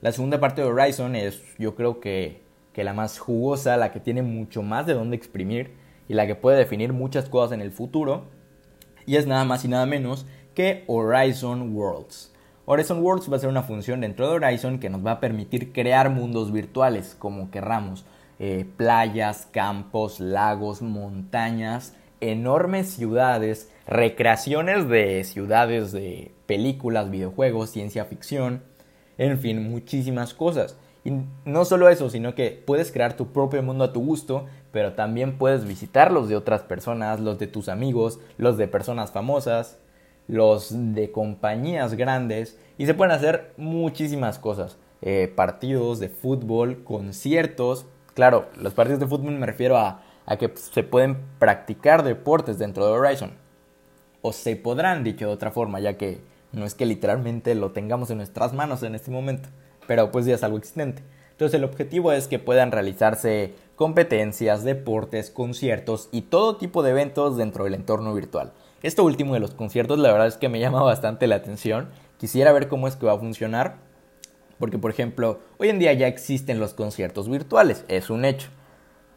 La 0.00 0.12
segunda 0.12 0.40
parte 0.40 0.62
de 0.62 0.68
Horizon 0.68 1.14
es, 1.14 1.42
yo 1.58 1.74
creo 1.74 2.00
que, 2.00 2.40
que 2.72 2.84
la 2.84 2.94
más 2.94 3.18
jugosa, 3.18 3.76
la 3.76 3.92
que 3.92 4.00
tiene 4.00 4.22
mucho 4.22 4.62
más 4.62 4.86
de 4.86 4.94
dónde 4.94 5.16
exprimir 5.16 5.72
y 6.08 6.14
la 6.14 6.26
que 6.26 6.34
puede 6.34 6.56
definir 6.56 6.94
muchas 6.94 7.28
cosas 7.28 7.52
en 7.52 7.60
el 7.60 7.70
futuro. 7.70 8.24
Y 9.04 9.16
es 9.16 9.26
nada 9.26 9.44
más 9.44 9.62
y 9.66 9.68
nada 9.68 9.84
menos 9.84 10.24
que 10.54 10.84
Horizon 10.86 11.76
Worlds. 11.76 12.32
Horizon 12.64 13.02
Worlds 13.02 13.30
va 13.30 13.36
a 13.36 13.40
ser 13.40 13.50
una 13.50 13.62
función 13.62 14.00
dentro 14.00 14.26
de 14.26 14.36
Horizon 14.36 14.78
que 14.78 14.88
nos 14.88 15.04
va 15.04 15.12
a 15.12 15.20
permitir 15.20 15.72
crear 15.72 16.08
mundos 16.08 16.50
virtuales 16.50 17.14
como 17.18 17.50
querramos. 17.50 18.06
Eh, 18.38 18.66
playas, 18.76 19.46
campos, 19.52 20.18
lagos, 20.18 20.80
montañas 20.80 21.94
enormes 22.20 22.90
ciudades, 22.90 23.70
recreaciones 23.86 24.88
de 24.88 25.24
ciudades, 25.24 25.92
de 25.92 26.32
películas, 26.46 27.10
videojuegos, 27.10 27.70
ciencia 27.70 28.04
ficción, 28.04 28.62
en 29.18 29.38
fin, 29.38 29.70
muchísimas 29.70 30.34
cosas. 30.34 30.76
Y 31.04 31.12
no 31.44 31.64
solo 31.64 31.88
eso, 31.88 32.10
sino 32.10 32.34
que 32.34 32.62
puedes 32.66 32.90
crear 32.90 33.16
tu 33.16 33.28
propio 33.28 33.62
mundo 33.62 33.84
a 33.84 33.92
tu 33.92 34.04
gusto, 34.04 34.46
pero 34.72 34.94
también 34.94 35.38
puedes 35.38 35.64
visitar 35.64 36.10
los 36.10 36.28
de 36.28 36.36
otras 36.36 36.62
personas, 36.62 37.20
los 37.20 37.38
de 37.38 37.46
tus 37.46 37.68
amigos, 37.68 38.18
los 38.38 38.56
de 38.56 38.66
personas 38.66 39.12
famosas, 39.12 39.78
los 40.26 40.70
de 40.94 41.12
compañías 41.12 41.94
grandes, 41.94 42.58
y 42.76 42.86
se 42.86 42.94
pueden 42.94 43.12
hacer 43.14 43.52
muchísimas 43.56 44.38
cosas. 44.38 44.78
Eh, 45.02 45.32
partidos 45.34 46.00
de 46.00 46.08
fútbol, 46.08 46.82
conciertos. 46.82 47.86
Claro, 48.14 48.46
los 48.58 48.74
partidos 48.74 48.98
de 48.98 49.06
fútbol 49.06 49.32
me 49.32 49.46
refiero 49.46 49.76
a, 49.76 50.02
a 50.26 50.36
que 50.36 50.52
se 50.54 50.82
pueden 50.82 51.16
practicar 51.38 52.02
deportes 52.02 52.58
dentro 52.58 52.86
de 52.86 52.92
Horizon. 52.92 53.30
O 54.22 54.32
se 54.32 54.56
podrán, 54.56 55.04
dicho 55.04 55.26
de 55.26 55.32
otra 55.32 55.50
forma, 55.50 55.80
ya 55.80 55.96
que 55.96 56.20
no 56.52 56.64
es 56.64 56.74
que 56.74 56.84
literalmente 56.86 57.54
lo 57.54 57.70
tengamos 57.70 58.10
en 58.10 58.18
nuestras 58.18 58.52
manos 58.52 58.82
en 58.82 58.94
este 58.94 59.10
momento 59.10 59.48
pero 59.86 60.10
pues 60.10 60.26
ya 60.26 60.34
es 60.34 60.42
algo 60.42 60.58
existente. 60.58 61.02
Entonces 61.32 61.54
el 61.54 61.64
objetivo 61.64 62.12
es 62.12 62.28
que 62.28 62.38
puedan 62.38 62.72
realizarse 62.72 63.54
competencias, 63.76 64.64
deportes, 64.64 65.30
conciertos 65.30 66.08
y 66.10 66.22
todo 66.22 66.56
tipo 66.56 66.82
de 66.82 66.90
eventos 66.90 67.36
dentro 67.36 67.64
del 67.64 67.74
entorno 67.74 68.14
virtual. 68.14 68.52
Esto 68.82 69.04
último 69.04 69.34
de 69.34 69.40
los 69.40 69.52
conciertos 69.52 69.98
la 69.98 70.12
verdad 70.12 70.28
es 70.28 70.36
que 70.36 70.48
me 70.48 70.60
llama 70.60 70.82
bastante 70.82 71.26
la 71.26 71.36
atención. 71.36 71.88
Quisiera 72.18 72.52
ver 72.52 72.68
cómo 72.68 72.88
es 72.88 72.96
que 72.96 73.06
va 73.06 73.12
a 73.12 73.18
funcionar. 73.18 73.76
Porque 74.58 74.78
por 74.78 74.90
ejemplo, 74.90 75.40
hoy 75.58 75.68
en 75.68 75.78
día 75.78 75.92
ya 75.92 76.06
existen 76.06 76.58
los 76.58 76.72
conciertos 76.72 77.28
virtuales, 77.28 77.84
es 77.88 78.08
un 78.08 78.24
hecho. 78.24 78.48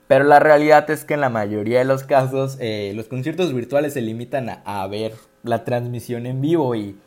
Pero 0.10 0.26
la 0.26 0.40
realidad 0.40 0.90
es 0.90 1.06
que 1.06 1.14
en 1.14 1.22
la 1.22 1.30
mayoría 1.30 1.80
de 1.80 1.86
los 1.86 2.04
casos 2.04 2.58
eh, 2.60 2.92
los 2.96 3.08
conciertos 3.08 3.54
virtuales 3.54 3.94
se 3.94 4.02
limitan 4.02 4.50
a, 4.66 4.88
ver 4.88 5.14
la 5.44 5.64
transmisión 5.64 6.26
en 6.26 6.42
vivo 6.42 6.76
y 6.76 6.98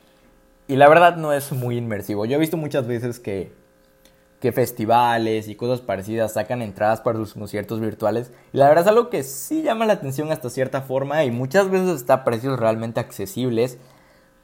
y 0.69 0.77
la 0.77 0.89
verdad 0.89 1.17
no 1.17 1.33
es 1.33 1.53
muy 1.53 1.77
inmersivo. 1.77 2.25
Yo 2.25 2.37
he 2.37 2.41
visto 2.41 2.57
muchas 2.57 2.87
veces 2.87 3.21
que, 3.21 3.53
que 4.41 4.53
festivales 4.53 5.49
y 5.49 5.55
cosas 5.55 5.81
parecidas 5.81 6.33
sacan 6.33 6.63
entradas 6.63 7.01
para 7.01 7.19
sus 7.19 7.35
conciertos 7.35 7.81
virtuales. 7.81 8.33
Y 8.53 8.59
la 8.59 8.69
verdad 8.69 8.85
es 8.85 8.89
algo 8.89 9.11
que 9.11 9.23
sí 9.23 9.63
llama 9.63 9.85
la 9.85 9.95
atención 9.95 10.31
hasta 10.33 10.49
cierta 10.49 10.83
forma 10.83 11.25
y 11.25 11.31
muchas 11.31 11.71
veces 11.71 11.97
está 11.97 12.15
a 12.15 12.25
precios 12.25 12.59
realmente 12.59 13.01
accesibles. 13.01 13.79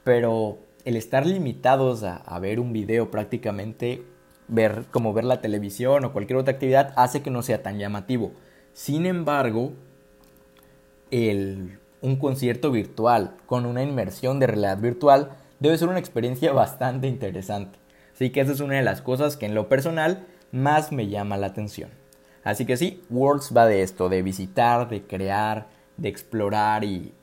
Pero 0.03 0.59
el 0.85 0.97
estar 0.97 1.25
limitados 1.25 2.03
a, 2.03 2.17
a 2.17 2.39
ver 2.39 2.59
un 2.59 2.73
video 2.73 3.09
prácticamente, 3.09 4.03
ver 4.47 4.85
como 4.91 5.13
ver 5.13 5.23
la 5.23 5.41
televisión 5.41 6.03
o 6.05 6.13
cualquier 6.13 6.37
otra 6.37 6.53
actividad, 6.53 6.93
hace 6.97 7.21
que 7.21 7.31
no 7.31 7.41
sea 7.41 7.63
tan 7.63 7.79
llamativo. 7.79 8.33
Sin 8.79 9.05
embargo, 9.05 9.73
el, 11.11 11.79
un 12.01 12.15
concierto 12.15 12.71
virtual 12.71 13.35
con 13.45 13.65
una 13.65 13.83
inmersión 13.83 14.39
de 14.39 14.47
realidad 14.47 14.77
virtual 14.77 15.31
debe 15.59 15.77
ser 15.77 15.89
una 15.89 15.99
experiencia 15.99 16.53
bastante 16.53 17.09
interesante. 17.09 17.77
Así 18.15 18.29
que 18.29 18.39
esa 18.39 18.53
es 18.53 18.61
una 18.61 18.75
de 18.75 18.81
las 18.83 19.01
cosas 19.01 19.35
que 19.35 19.47
en 19.47 19.53
lo 19.53 19.67
personal 19.67 20.27
más 20.53 20.93
me 20.93 21.09
llama 21.09 21.35
la 21.35 21.47
atención. 21.47 21.89
Así 22.45 22.65
que 22.65 22.77
sí, 22.77 23.03
Worlds 23.09 23.51
va 23.55 23.65
de 23.65 23.81
esto, 23.81 24.07
de 24.07 24.21
visitar, 24.21 24.87
de 24.87 25.03
crear, 25.03 25.67
de 25.97 26.07
explorar 26.07 26.85
y 26.85 27.13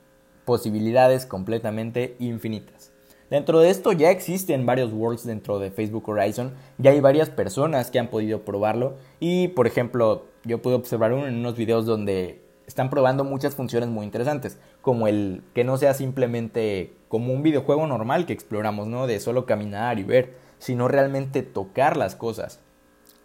posibilidades 0.45 1.25
completamente 1.25 2.17
infinitas. 2.19 2.91
Dentro 3.31 3.61
de 3.61 3.71
esto 3.71 3.93
ya 3.93 4.11
existen 4.11 4.67
varios 4.67 4.93
Worlds 4.93 5.25
dentro 5.25 5.57
de 5.57 5.71
Facebook 5.71 6.07
Horizon, 6.07 6.53
ya 6.77 6.91
hay 6.91 6.99
varias 6.99 7.31
personas 7.31 7.89
que 7.89 7.97
han 7.97 8.09
podido 8.09 8.43
probarlo 8.45 8.95
y 9.19 9.47
por 9.49 9.65
ejemplo 9.65 10.27
yo 10.47 10.61
pude 10.61 10.75
observar 10.75 11.13
uno 11.13 11.27
en 11.27 11.35
unos 11.35 11.55
videos 11.55 11.85
donde 11.85 12.41
están 12.65 12.89
probando 12.89 13.23
muchas 13.23 13.55
funciones 13.55 13.89
muy 13.89 14.05
interesantes, 14.05 14.59
como 14.81 15.07
el 15.07 15.43
que 15.53 15.63
no 15.63 15.77
sea 15.77 15.93
simplemente 15.93 16.93
como 17.07 17.33
un 17.33 17.43
videojuego 17.43 17.87
normal 17.87 18.25
que 18.25 18.33
exploramos, 18.33 18.87
¿no? 18.87 19.07
De 19.07 19.19
solo 19.19 19.45
caminar 19.45 19.99
y 19.99 20.03
ver, 20.03 20.33
sino 20.59 20.87
realmente 20.87 21.43
tocar 21.43 21.95
las 21.95 22.15
cosas. 22.15 22.59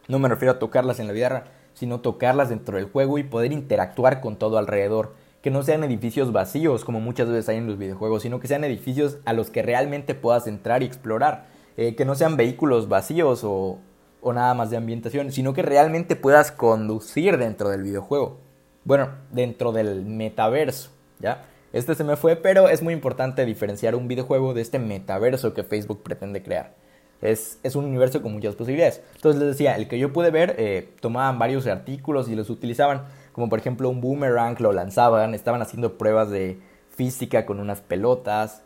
No 0.09 0.19
me 0.19 0.29
refiero 0.29 0.53
a 0.53 0.59
tocarlas 0.59 1.01
en 1.01 1.07
la 1.07 1.13
vida 1.13 1.45
sino 1.75 2.01
tocarlas 2.01 2.51
dentro 2.51 2.77
del 2.77 2.91
juego 2.91 3.19
y 3.19 3.23
poder 3.23 3.53
interactuar 3.53 4.21
con 4.21 4.37
todo 4.37 4.59
alrededor. 4.59 5.15
Que 5.41 5.51
no 5.51 5.63
sean 5.63 5.83
edificios 5.83 6.33
vacíos 6.33 6.85
como 6.85 7.01
muchas 7.01 7.29
veces 7.29 7.49
hay 7.49 7.57
en 7.57 7.67
los 7.67 7.79
videojuegos, 7.79 8.23
sino 8.23 8.39
que 8.39 8.47
sean 8.47 8.63
edificios 8.63 9.19
a 9.25 9.33
los 9.33 9.51
que 9.51 9.63
realmente 9.63 10.15
puedas 10.15 10.47
entrar 10.47 10.83
y 10.83 10.87
explorar. 10.87 11.47
Eh, 11.77 11.97
que 11.97 12.05
no 12.05 12.15
sean 12.15 12.37
vehículos 12.37 12.89
vacíos 12.89 13.43
o, 13.43 13.79
o 14.23 14.33
nada 14.33 14.55
más 14.55 14.71
de 14.71 14.77
ambientación, 14.77 15.33
sino 15.33 15.53
que 15.53 15.63
realmente 15.63 16.17
puedas 16.17 16.53
conducir 16.53 17.37
dentro 17.37 17.69
del 17.69 17.83
videojuego. 17.83 18.39
Bueno, 18.85 19.11
dentro 19.31 19.73
del 19.73 20.05
metaverso, 20.07 20.91
¿ya? 21.19 21.45
Este 21.73 21.95
se 21.95 22.05
me 22.05 22.17
fue, 22.17 22.37
pero 22.37 22.69
es 22.69 22.83
muy 22.83 22.95
importante 22.95 23.45
diferenciar 23.45 23.95
un 23.95 24.07
videojuego 24.07 24.55
de 24.55 24.61
este 24.61 24.79
metaverso 24.79 25.55
que 25.55 25.65
Facebook 25.65 26.03
pretende 26.03 26.43
crear. 26.43 26.75
Es, 27.21 27.59
es 27.63 27.77
un 27.77 27.85
universo 27.85 28.23
con 28.23 28.33
muchas 28.33 28.55
posibilidades. 28.55 29.03
Entonces 29.17 29.41
les 29.41 29.51
decía, 29.51 29.77
el 29.77 29.89
que 29.89 29.99
yo 29.99 30.13
pude 30.13 30.31
ver, 30.31 30.55
eh, 30.59 30.91
tomaban 31.01 31.39
varios 31.39 31.67
artículos 31.67 32.29
y 32.29 32.35
los 32.35 32.51
utilizaban, 32.51 33.05
como 33.33 33.49
por 33.49 33.59
ejemplo 33.59 33.89
un 33.89 34.01
boomerang, 34.01 34.57
lo 34.61 34.73
lanzaban, 34.73 35.35
estaban 35.35 35.63
haciendo 35.63 35.99
pruebas 35.99 36.31
de 36.31 36.61
física 36.91 37.47
con 37.47 37.59
unas 37.59 37.81
pelotas, 37.81 38.63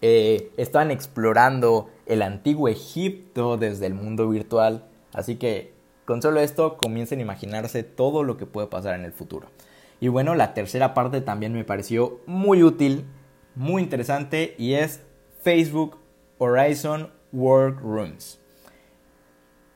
eh, 0.00 0.50
estaban 0.56 0.90
explorando 0.90 1.90
el 2.06 2.22
antiguo 2.22 2.68
Egipto 2.68 3.56
desde 3.56 3.86
el 3.86 3.94
mundo 3.94 4.28
virtual. 4.28 4.84
Así 5.12 5.36
que 5.36 5.72
con 6.04 6.20
solo 6.20 6.40
esto 6.40 6.76
comiencen 6.76 7.20
a 7.20 7.22
imaginarse 7.22 7.82
todo 7.82 8.22
lo 8.22 8.36
que 8.36 8.46
puede 8.46 8.66
pasar 8.66 8.94
en 8.94 9.04
el 9.04 9.12
futuro. 9.12 9.48
Y 10.00 10.08
bueno, 10.08 10.34
la 10.34 10.54
tercera 10.54 10.92
parte 10.92 11.20
también 11.20 11.52
me 11.52 11.64
pareció 11.64 12.20
muy 12.26 12.62
útil, 12.62 13.06
muy 13.54 13.82
interesante 13.82 14.54
y 14.58 14.74
es 14.74 15.00
Facebook 15.42 15.98
Horizon 16.38 17.10
Workrooms. 17.32 18.40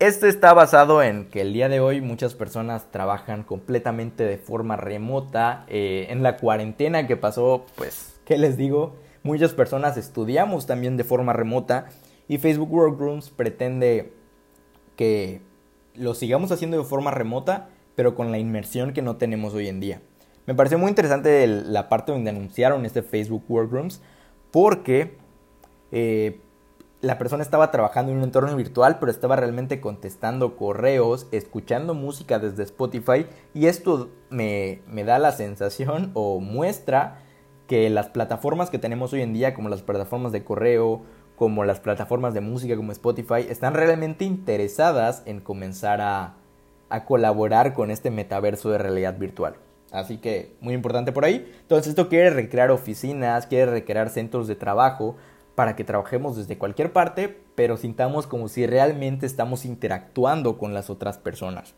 Este 0.01 0.29
está 0.29 0.55
basado 0.55 1.03
en 1.03 1.29
que 1.29 1.41
el 1.41 1.53
día 1.53 1.69
de 1.69 1.81
hoy 1.81 2.01
muchas 2.01 2.35
personas 2.35 2.93
trabajan 2.93 3.43
completamente 3.43 4.25
de 4.25 4.39
forma 4.39 4.77
remota. 4.77 5.65
Eh, 5.67 6.07
en 6.11 6.23
la 6.23 6.37
cuarentena 6.37 7.09
que 7.09 7.17
pasó, 7.17 7.67
pues, 7.75 8.21
¿qué 8.25 8.39
les 8.39 8.57
digo? 8.57 8.95
Muchas 9.25 9.55
personas 9.55 9.97
estudiamos 9.97 10.67
también 10.67 10.97
de 10.97 11.03
forma 11.03 11.33
remota 11.33 11.89
y 12.29 12.39
Facebook 12.39 12.73
Workrooms 12.73 13.31
pretende 13.31 14.13
que 14.97 15.41
lo 15.95 16.15
sigamos 16.15 16.53
haciendo 16.53 16.77
de 16.77 16.85
forma 16.85 17.11
remota, 17.11 17.71
pero 17.95 18.15
con 18.15 18.31
la 18.31 18.39
inmersión 18.39 18.93
que 18.93 19.03
no 19.03 19.17
tenemos 19.17 19.55
hoy 19.55 19.69
en 19.69 19.81
día. 19.81 20.03
Me 20.47 20.55
pareció 20.55 20.79
muy 20.79 20.89
interesante 20.89 21.47
la 21.47 21.89
parte 21.89 22.13
donde 22.13 22.31
anunciaron 22.31 22.87
este 22.87 23.03
Facebook 23.03 23.45
Workrooms, 23.49 24.01
porque 24.51 25.17
eh, 25.93 26.41
la 27.01 27.19
persona 27.19 27.43
estaba 27.43 27.71
trabajando 27.71 28.13
en 28.13 28.19
un 28.19 28.25
entorno 28.25 28.55
virtual, 28.57 28.99
pero 28.99 29.11
estaba 29.11 29.37
realmente 29.37 29.81
contestando 29.81 30.57
correos, 30.57 31.27
escuchando 31.33 31.95
música 31.95 32.39
desde 32.39 32.63
Spotify, 32.63 33.27
y 33.55 33.67
esto 33.67 34.11
me, 34.31 34.83
me 34.87 35.05
da 35.05 35.19
la 35.19 35.33
sensación 35.33 36.11
o 36.15 36.41
muestra 36.41 37.23
que 37.67 37.91
las 37.91 38.09
plataformas 38.09 38.71
que 38.71 38.79
tenemos 38.79 39.13
hoy 39.13 39.23
en 39.23 39.35
día, 39.35 39.55
como 39.55 39.69
las 39.69 39.83
plataformas 39.83 40.33
de 40.33 40.43
correo, 40.43 41.03
como 41.39 41.65
las 41.65 41.79
plataformas 41.79 42.35
de 42.35 42.41
música 42.41 42.77
como 42.77 42.91
Spotify, 42.91 43.47
están 43.49 43.75
realmente 43.75 44.25
interesadas 44.25 45.23
en 45.25 45.41
comenzar 45.41 46.01
a, 46.01 46.35
colaborar 47.07 47.75
con 47.75 47.91
este 47.91 48.11
metaverso 48.11 48.71
de 48.71 48.79
realidad 48.79 49.19
virtual. 49.19 49.55
Así 49.93 50.19
que 50.19 50.57
muy 50.61 50.75
importante 50.75 51.13
por 51.13 51.25
ahí. 51.25 51.51
Entonces 51.61 51.91
esto 51.91 52.09
quiere 52.09 52.31
recrear 52.31 52.71
oficinas, 52.71 53.47
quiere 53.47 53.71
recrear 53.71 54.11
centros 54.11 54.49
de 54.49 54.57
trabajo 54.57 55.17
para 55.55 55.77
que 55.77 55.85
trabajemos 55.85 56.37
desde 56.37 56.59
cualquier 56.59 56.93
parte, 56.93 57.41
pero 57.55 57.77
sintamos 57.77 58.27
como 58.27 58.49
si 58.49 58.67
realmente 58.67 59.27
estamos 59.27 59.65
interactuando 59.65 60.59
con 60.59 60.75
las 60.75 60.91
otras 60.91 61.19
personas. 61.19 61.75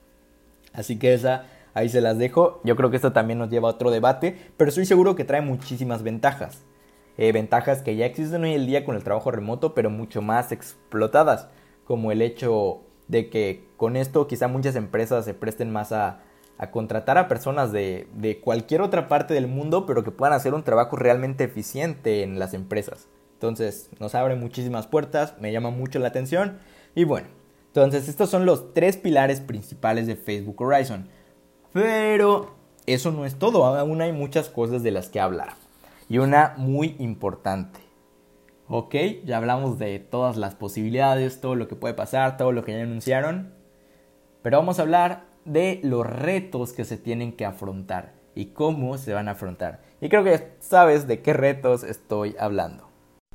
Así 0.73 0.99
que 0.99 1.12
esa 1.12 1.45
ahí 1.75 1.88
se 1.88 2.00
las 2.00 2.19
dejo. 2.19 2.61
Yo 2.64 2.76
creo 2.76 2.90
que 2.90 2.97
esto 2.97 3.12
también 3.12 3.38
nos 3.38 3.50
lleva 3.50 3.69
a 3.69 3.73
otro 3.73 3.90
debate, 3.90 4.37
pero 4.57 4.69
estoy 4.71 4.87
seguro 4.87 5.17
que 5.17 5.25
trae 5.25 5.43
muchísimas 5.43 6.02
ventajas. 6.02 6.62
Eh, 7.21 7.33
ventajas 7.33 7.83
que 7.83 7.97
ya 7.97 8.07
existen 8.07 8.45
hoy 8.45 8.55
en 8.55 8.67
día 8.67 8.83
con 8.83 8.97
el 8.97 9.05
trabajo 9.05 9.31
remoto, 9.31 9.75
pero 9.75 9.91
mucho 9.91 10.23
más 10.23 10.53
explotadas, 10.53 11.49
como 11.85 12.12
el 12.12 12.23
hecho 12.23 12.81
de 13.09 13.29
que 13.29 13.69
con 13.77 13.97
esto 13.97 14.27
quizá 14.27 14.49
muchas 14.49 14.75
empresas 14.75 15.27
se 15.27 15.35
presten 15.35 15.71
más 15.71 15.93
a, 15.93 16.23
contratar 16.71 17.19
a 17.19 17.29
personas 17.29 17.73
de, 17.73 18.09
de, 18.15 18.41
cualquier 18.41 18.81
otra 18.81 19.07
parte 19.07 19.35
del 19.35 19.49
mundo, 19.49 19.85
pero 19.85 20.03
que 20.03 20.11
puedan 20.11 20.33
hacer 20.33 20.55
un 20.55 20.62
trabajo 20.62 20.97
realmente 20.97 21.45
eficiente 21.45 22.23
en 22.23 22.39
las 22.39 22.55
empresas. 22.55 23.07
Entonces 23.35 23.91
nos 23.99 24.15
abre 24.15 24.35
muchísimas 24.35 24.87
puertas, 24.87 25.35
me 25.43 25.53
llama 25.53 25.69
mucho 25.69 25.99
la 25.99 26.09
atención 26.09 26.59
y 26.95 27.05
bueno, 27.05 27.29
entonces 27.67 28.09
estos 28.09 28.31
son 28.31 28.47
los 28.47 28.73
tres 28.73 28.97
pilares 28.97 29.43
principales 29.43 30.07
de 30.07 30.17
Facebook 30.17 30.62
Horizon. 30.62 31.07
Pero 31.75 32.55
eso 32.87 33.11
no 33.11 33.27
es 33.27 33.39
todo, 33.39 33.67
aún 33.67 34.00
hay 34.00 34.12
muchas 34.12 34.49
cosas 34.49 34.83
de 34.83 34.91
las 34.91 35.11
que 35.11 35.21
hablar 35.21 35.70
y 36.11 36.19
una 36.19 36.55
muy 36.59 36.97
importante. 36.99 37.79
Ok, 38.69 38.95
ya 39.25 39.37
hablamos 39.37 39.79
de 39.79 40.00
todas 40.00 40.37
las 40.37 40.57
posibilidades, 40.57 41.40
todo 41.40 41.55
lo 41.55 41.69
que 41.69 41.76
puede 41.76 41.95
pasar, 41.95 42.37
todo 42.37 42.50
lo 42.50 42.64
que 42.64 42.73
ya 42.73 42.83
anunciaron. 42.83 43.55
Pero 44.43 44.59
vamos 44.59 44.79
a 44.79 44.83
hablar 44.83 45.26
de 45.45 45.81
los 45.85 46.05
retos 46.05 46.73
que 46.73 46.85
se 46.85 46.97
tienen 46.97 47.33
que 47.33 47.45
afrontar 47.45 48.12
y 48.35 48.47
cómo 48.47 48.99
se 48.99 49.14
van 49.14 49.29
a 49.29 49.33
afrontar. 49.33 49.83
y 50.00 50.09
creo 50.09 50.25
que 50.25 50.52
sabes 50.59 51.07
de 51.07 51.23
qué 51.23 51.33
retos 51.33 51.85
estoy 51.85 52.35
hablando. 52.40 52.88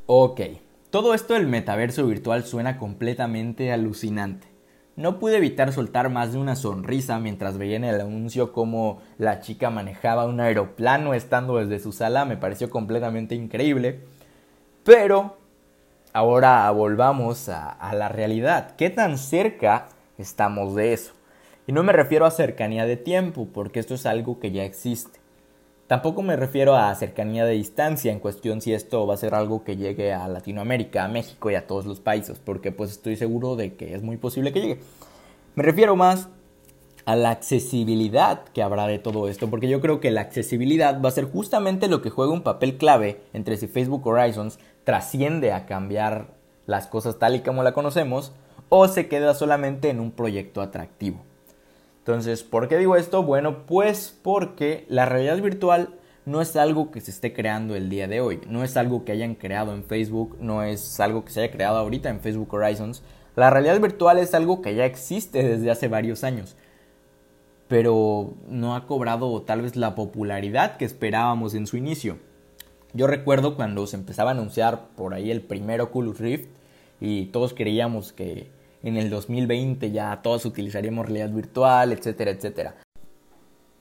Ok, 0.05 0.41
todo 0.89 1.13
esto 1.13 1.33
del 1.33 1.47
metaverso 1.47 2.05
virtual 2.05 2.43
suena 2.43 2.77
completamente 2.77 3.71
alucinante. 3.71 4.54
No 4.95 5.19
pude 5.19 5.37
evitar 5.37 5.73
soltar 5.73 6.09
más 6.09 6.31
de 6.31 6.37
una 6.37 6.55
sonrisa 6.55 7.19
mientras 7.19 7.57
veía 7.57 7.75
en 7.75 7.83
el 7.83 7.99
anuncio 7.99 8.53
cómo 8.53 9.01
la 9.17 9.41
chica 9.41 9.69
manejaba 9.69 10.25
un 10.25 10.39
aeroplano 10.39 11.13
estando 11.13 11.57
desde 11.57 11.83
su 11.83 11.91
sala, 11.91 12.23
me 12.23 12.37
pareció 12.37 12.69
completamente 12.69 13.35
increíble. 13.35 13.99
Pero 14.85 15.37
ahora 16.13 16.71
volvamos 16.71 17.49
a, 17.49 17.71
a 17.71 17.93
la 17.93 18.07
realidad. 18.07 18.75
¿Qué 18.77 18.89
tan 18.89 19.17
cerca 19.17 19.89
estamos 20.17 20.75
de 20.75 20.93
eso? 20.93 21.11
Y 21.67 21.73
no 21.73 21.83
me 21.83 21.91
refiero 21.91 22.25
a 22.25 22.31
cercanía 22.31 22.85
de 22.85 22.95
tiempo, 22.95 23.49
porque 23.53 23.81
esto 23.81 23.95
es 23.95 24.05
algo 24.05 24.39
que 24.39 24.51
ya 24.51 24.63
existe. 24.63 25.24
Tampoco 25.87 26.23
me 26.23 26.35
refiero 26.35 26.75
a 26.75 26.95
cercanía 26.95 27.45
de 27.45 27.53
distancia 27.53 28.11
en 28.11 28.19
cuestión 28.19 28.59
si 28.59 28.73
esto 28.73 29.05
va 29.05 29.13
a 29.13 29.17
ser 29.17 29.35
algo 29.35 29.63
que 29.63 29.77
llegue 29.77 30.13
a 30.13 30.27
Latinoamérica, 30.27 31.03
a 31.03 31.07
México 31.07 31.51
y 31.51 31.55
a 31.55 31.67
todos 31.67 31.85
los 31.85 31.99
países, 31.99 32.39
porque 32.43 32.71
pues 32.71 32.89
estoy 32.89 33.15
seguro 33.17 33.55
de 33.55 33.75
que 33.75 33.93
es 33.93 34.01
muy 34.01 34.17
posible 34.17 34.51
que 34.51 34.61
llegue. 34.61 34.79
Me 35.53 35.61
refiero 35.61 35.95
más 35.95 36.27
a 37.05 37.15
la 37.15 37.29
accesibilidad 37.29 38.45
que 38.45 38.63
habrá 38.63 38.87
de 38.87 38.97
todo 38.97 39.29
esto, 39.29 39.47
porque 39.47 39.67
yo 39.67 39.79
creo 39.79 39.99
que 39.99 40.09
la 40.09 40.21
accesibilidad 40.21 40.99
va 41.03 41.09
a 41.09 41.11
ser 41.11 41.25
justamente 41.25 41.87
lo 41.87 42.01
que 42.01 42.09
juega 42.09 42.33
un 42.33 42.41
papel 42.41 42.77
clave 42.77 43.21
entre 43.33 43.55
si 43.55 43.67
Facebook 43.67 44.07
Horizons 44.07 44.57
trasciende 44.85 45.53
a 45.53 45.67
cambiar 45.67 46.33
las 46.65 46.87
cosas 46.87 47.19
tal 47.19 47.35
y 47.35 47.41
como 47.41 47.61
la 47.61 47.73
conocemos 47.73 48.31
o 48.69 48.87
se 48.87 49.07
queda 49.07 49.35
solamente 49.35 49.91
en 49.91 49.99
un 49.99 50.09
proyecto 50.09 50.63
atractivo. 50.63 51.21
Entonces, 52.05 52.43
¿por 52.43 52.67
qué 52.67 52.77
digo 52.77 52.95
esto? 52.95 53.23
Bueno, 53.23 53.65
pues 53.65 54.15
porque 54.21 54.85
la 54.89 55.07
realidad 55.07 55.41
virtual 55.41 55.95
no 56.23 56.39
es 56.39 56.55
algo 56.55 56.91
que 56.91 57.01
se 57.01 57.09
esté 57.09 57.33
creando 57.33 57.75
el 57.75 57.89
día 57.89 58.07
de 58.07 58.21
hoy, 58.21 58.41
no 58.47 58.63
es 58.63 58.77
algo 58.77 59.03
que 59.03 59.11
hayan 59.11 59.33
creado 59.33 59.73
en 59.73 59.83
Facebook, 59.83 60.37
no 60.39 60.61
es 60.61 60.99
algo 60.99 61.25
que 61.25 61.31
se 61.31 61.41
haya 61.41 61.51
creado 61.51 61.79
ahorita 61.79 62.09
en 62.09 62.19
Facebook 62.19 62.53
Horizons. 62.53 63.01
La 63.35 63.49
realidad 63.49 63.81
virtual 63.81 64.19
es 64.19 64.35
algo 64.35 64.61
que 64.61 64.75
ya 64.75 64.85
existe 64.85 65.41
desde 65.41 65.71
hace 65.71 65.87
varios 65.87 66.23
años, 66.23 66.55
pero 67.67 68.35
no 68.47 68.75
ha 68.75 68.85
cobrado 68.85 69.41
tal 69.41 69.63
vez 69.63 69.75
la 69.75 69.95
popularidad 69.95 70.77
que 70.77 70.85
esperábamos 70.85 71.55
en 71.55 71.65
su 71.65 71.75
inicio. 71.75 72.19
Yo 72.93 73.07
recuerdo 73.07 73.55
cuando 73.55 73.87
se 73.87 73.95
empezaba 73.95 74.29
a 74.29 74.33
anunciar 74.35 74.89
por 74.89 75.15
ahí 75.15 75.31
el 75.31 75.41
primer 75.41 75.81
Oculus 75.81 76.19
Rift 76.19 76.49
y 77.01 77.25
todos 77.25 77.55
creíamos 77.55 78.13
que 78.13 78.51
en 78.85 78.97
el 78.97 79.09
2020 79.09 79.91
ya 79.91 80.21
todos 80.21 80.45
utilizaríamos 80.45 81.07
realidad 81.07 81.31
virtual, 81.31 81.91
etcétera, 81.91 82.31
etcétera. 82.31 82.75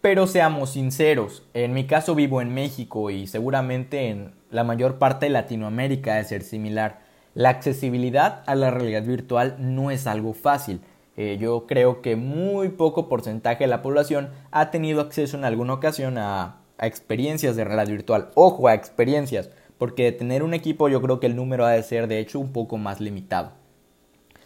Pero 0.00 0.26
seamos 0.26 0.70
sinceros, 0.70 1.44
en 1.52 1.72
mi 1.74 1.86
caso 1.86 2.14
vivo 2.14 2.40
en 2.40 2.52
México 2.52 3.10
y 3.10 3.26
seguramente 3.26 4.08
en 4.08 4.32
la 4.50 4.64
mayor 4.64 4.98
parte 4.98 5.26
de 5.26 5.30
Latinoamérica 5.30 6.16
de 6.16 6.24
ser 6.24 6.42
similar. 6.42 7.00
La 7.34 7.50
accesibilidad 7.50 8.42
a 8.46 8.54
la 8.54 8.70
realidad 8.70 9.02
virtual 9.02 9.56
no 9.58 9.90
es 9.90 10.06
algo 10.06 10.32
fácil. 10.32 10.80
Eh, 11.16 11.36
yo 11.40 11.66
creo 11.66 12.00
que 12.00 12.16
muy 12.16 12.70
poco 12.70 13.08
porcentaje 13.08 13.64
de 13.64 13.68
la 13.68 13.82
población 13.82 14.30
ha 14.50 14.70
tenido 14.70 15.00
acceso 15.00 15.36
en 15.36 15.44
alguna 15.44 15.74
ocasión 15.74 16.16
a, 16.16 16.60
a 16.78 16.86
experiencias 16.86 17.56
de 17.56 17.64
realidad 17.64 17.88
virtual. 17.88 18.30
Ojo 18.34 18.68
a 18.68 18.74
experiencias, 18.74 19.50
porque 19.78 20.04
de 20.04 20.12
tener 20.12 20.42
un 20.42 20.54
equipo 20.54 20.88
yo 20.88 21.02
creo 21.02 21.20
que 21.20 21.26
el 21.26 21.36
número 21.36 21.66
ha 21.66 21.72
de 21.72 21.82
ser 21.82 22.08
de 22.08 22.20
hecho 22.20 22.40
un 22.40 22.52
poco 22.52 22.78
más 22.78 23.00
limitado. 23.00 23.63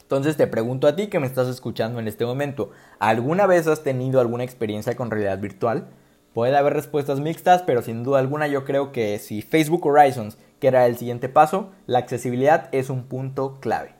Entonces 0.08 0.38
te 0.38 0.46
pregunto 0.46 0.86
a 0.86 0.96
ti 0.96 1.08
que 1.08 1.20
me 1.20 1.26
estás 1.26 1.48
escuchando 1.48 2.00
en 2.00 2.08
este 2.08 2.24
momento, 2.24 2.70
¿alguna 2.98 3.46
vez 3.46 3.66
has 3.66 3.82
tenido 3.82 4.20
alguna 4.20 4.42
experiencia 4.42 4.96
con 4.96 5.10
realidad 5.10 5.38
virtual? 5.38 5.88
Puede 6.32 6.56
haber 6.56 6.72
respuestas 6.72 7.20
mixtas, 7.20 7.62
pero 7.62 7.82
sin 7.82 8.04
duda 8.04 8.18
alguna 8.18 8.46
yo 8.46 8.64
creo 8.64 8.90
que 8.90 9.18
si 9.18 9.42
Facebook 9.42 9.84
Horizons, 9.84 10.38
que 10.60 10.68
era 10.68 10.86
el 10.86 10.96
siguiente 10.96 11.28
paso, 11.28 11.72
la 11.86 11.98
accesibilidad 11.98 12.70
es 12.72 12.88
un 12.88 13.02
punto 13.02 13.58
clave. 13.60 13.96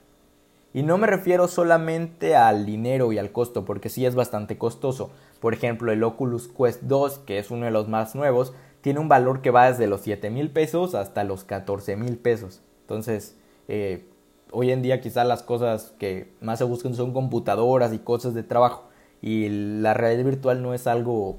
Y 0.72 0.82
no 0.82 0.96
me 0.96 1.06
refiero 1.06 1.46
solamente 1.46 2.34
al 2.34 2.64
dinero 2.64 3.12
y 3.12 3.18
al 3.18 3.30
costo, 3.30 3.66
porque 3.66 3.90
sí 3.90 4.06
es 4.06 4.14
bastante 4.14 4.56
costoso. 4.56 5.10
Por 5.40 5.52
ejemplo, 5.52 5.92
el 5.92 6.02
Oculus 6.02 6.48
Quest 6.48 6.84
2, 6.84 7.18
que 7.18 7.38
es 7.38 7.50
uno 7.50 7.66
de 7.66 7.70
los 7.70 7.86
más 7.86 8.14
nuevos, 8.14 8.54
tiene 8.80 9.00
un 9.00 9.10
valor 9.10 9.42
que 9.42 9.50
va 9.50 9.70
desde 9.70 9.86
los 9.86 10.00
7 10.00 10.30
mil 10.30 10.50
pesos 10.50 10.94
hasta 10.94 11.22
los 11.22 11.44
14 11.44 11.96
mil 11.96 12.16
pesos. 12.16 12.62
Entonces, 12.80 13.36
eh, 13.68 14.06
hoy 14.52 14.70
en 14.70 14.82
día 14.82 15.00
quizás 15.00 15.26
las 15.26 15.42
cosas 15.42 15.94
que 15.98 16.32
más 16.40 16.58
se 16.58 16.64
buscan 16.64 16.94
son 16.94 17.12
computadoras 17.12 17.92
y 17.92 17.98
cosas 17.98 18.34
de 18.34 18.42
trabajo 18.42 18.88
y 19.20 19.48
la 19.48 19.94
realidad 19.94 20.24
virtual 20.24 20.62
no 20.62 20.74
es 20.74 20.86
algo 20.86 21.38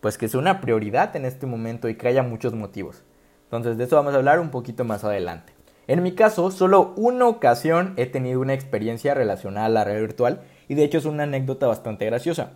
pues 0.00 0.16
que 0.16 0.28
sea 0.28 0.40
una 0.40 0.60
prioridad 0.60 1.14
en 1.16 1.24
este 1.24 1.46
momento 1.46 1.88
y 1.88 1.96
que 1.96 2.08
haya 2.08 2.22
muchos 2.22 2.54
motivos. 2.54 3.02
Entonces 3.44 3.76
de 3.78 3.84
eso 3.84 3.96
vamos 3.96 4.14
a 4.14 4.18
hablar 4.18 4.40
un 4.40 4.50
poquito 4.50 4.84
más 4.84 5.04
adelante. 5.04 5.52
En 5.88 6.02
mi 6.02 6.12
caso, 6.12 6.50
solo 6.50 6.92
una 6.96 7.26
ocasión 7.26 7.94
he 7.96 8.04
tenido 8.04 8.40
una 8.40 8.52
experiencia 8.52 9.14
relacionada 9.14 9.66
a 9.66 9.70
la 9.70 9.84
realidad 9.84 10.08
virtual 10.08 10.40
y 10.68 10.74
de 10.74 10.84
hecho 10.84 10.98
es 10.98 11.06
una 11.06 11.22
anécdota 11.22 11.66
bastante 11.66 12.04
graciosa. 12.04 12.52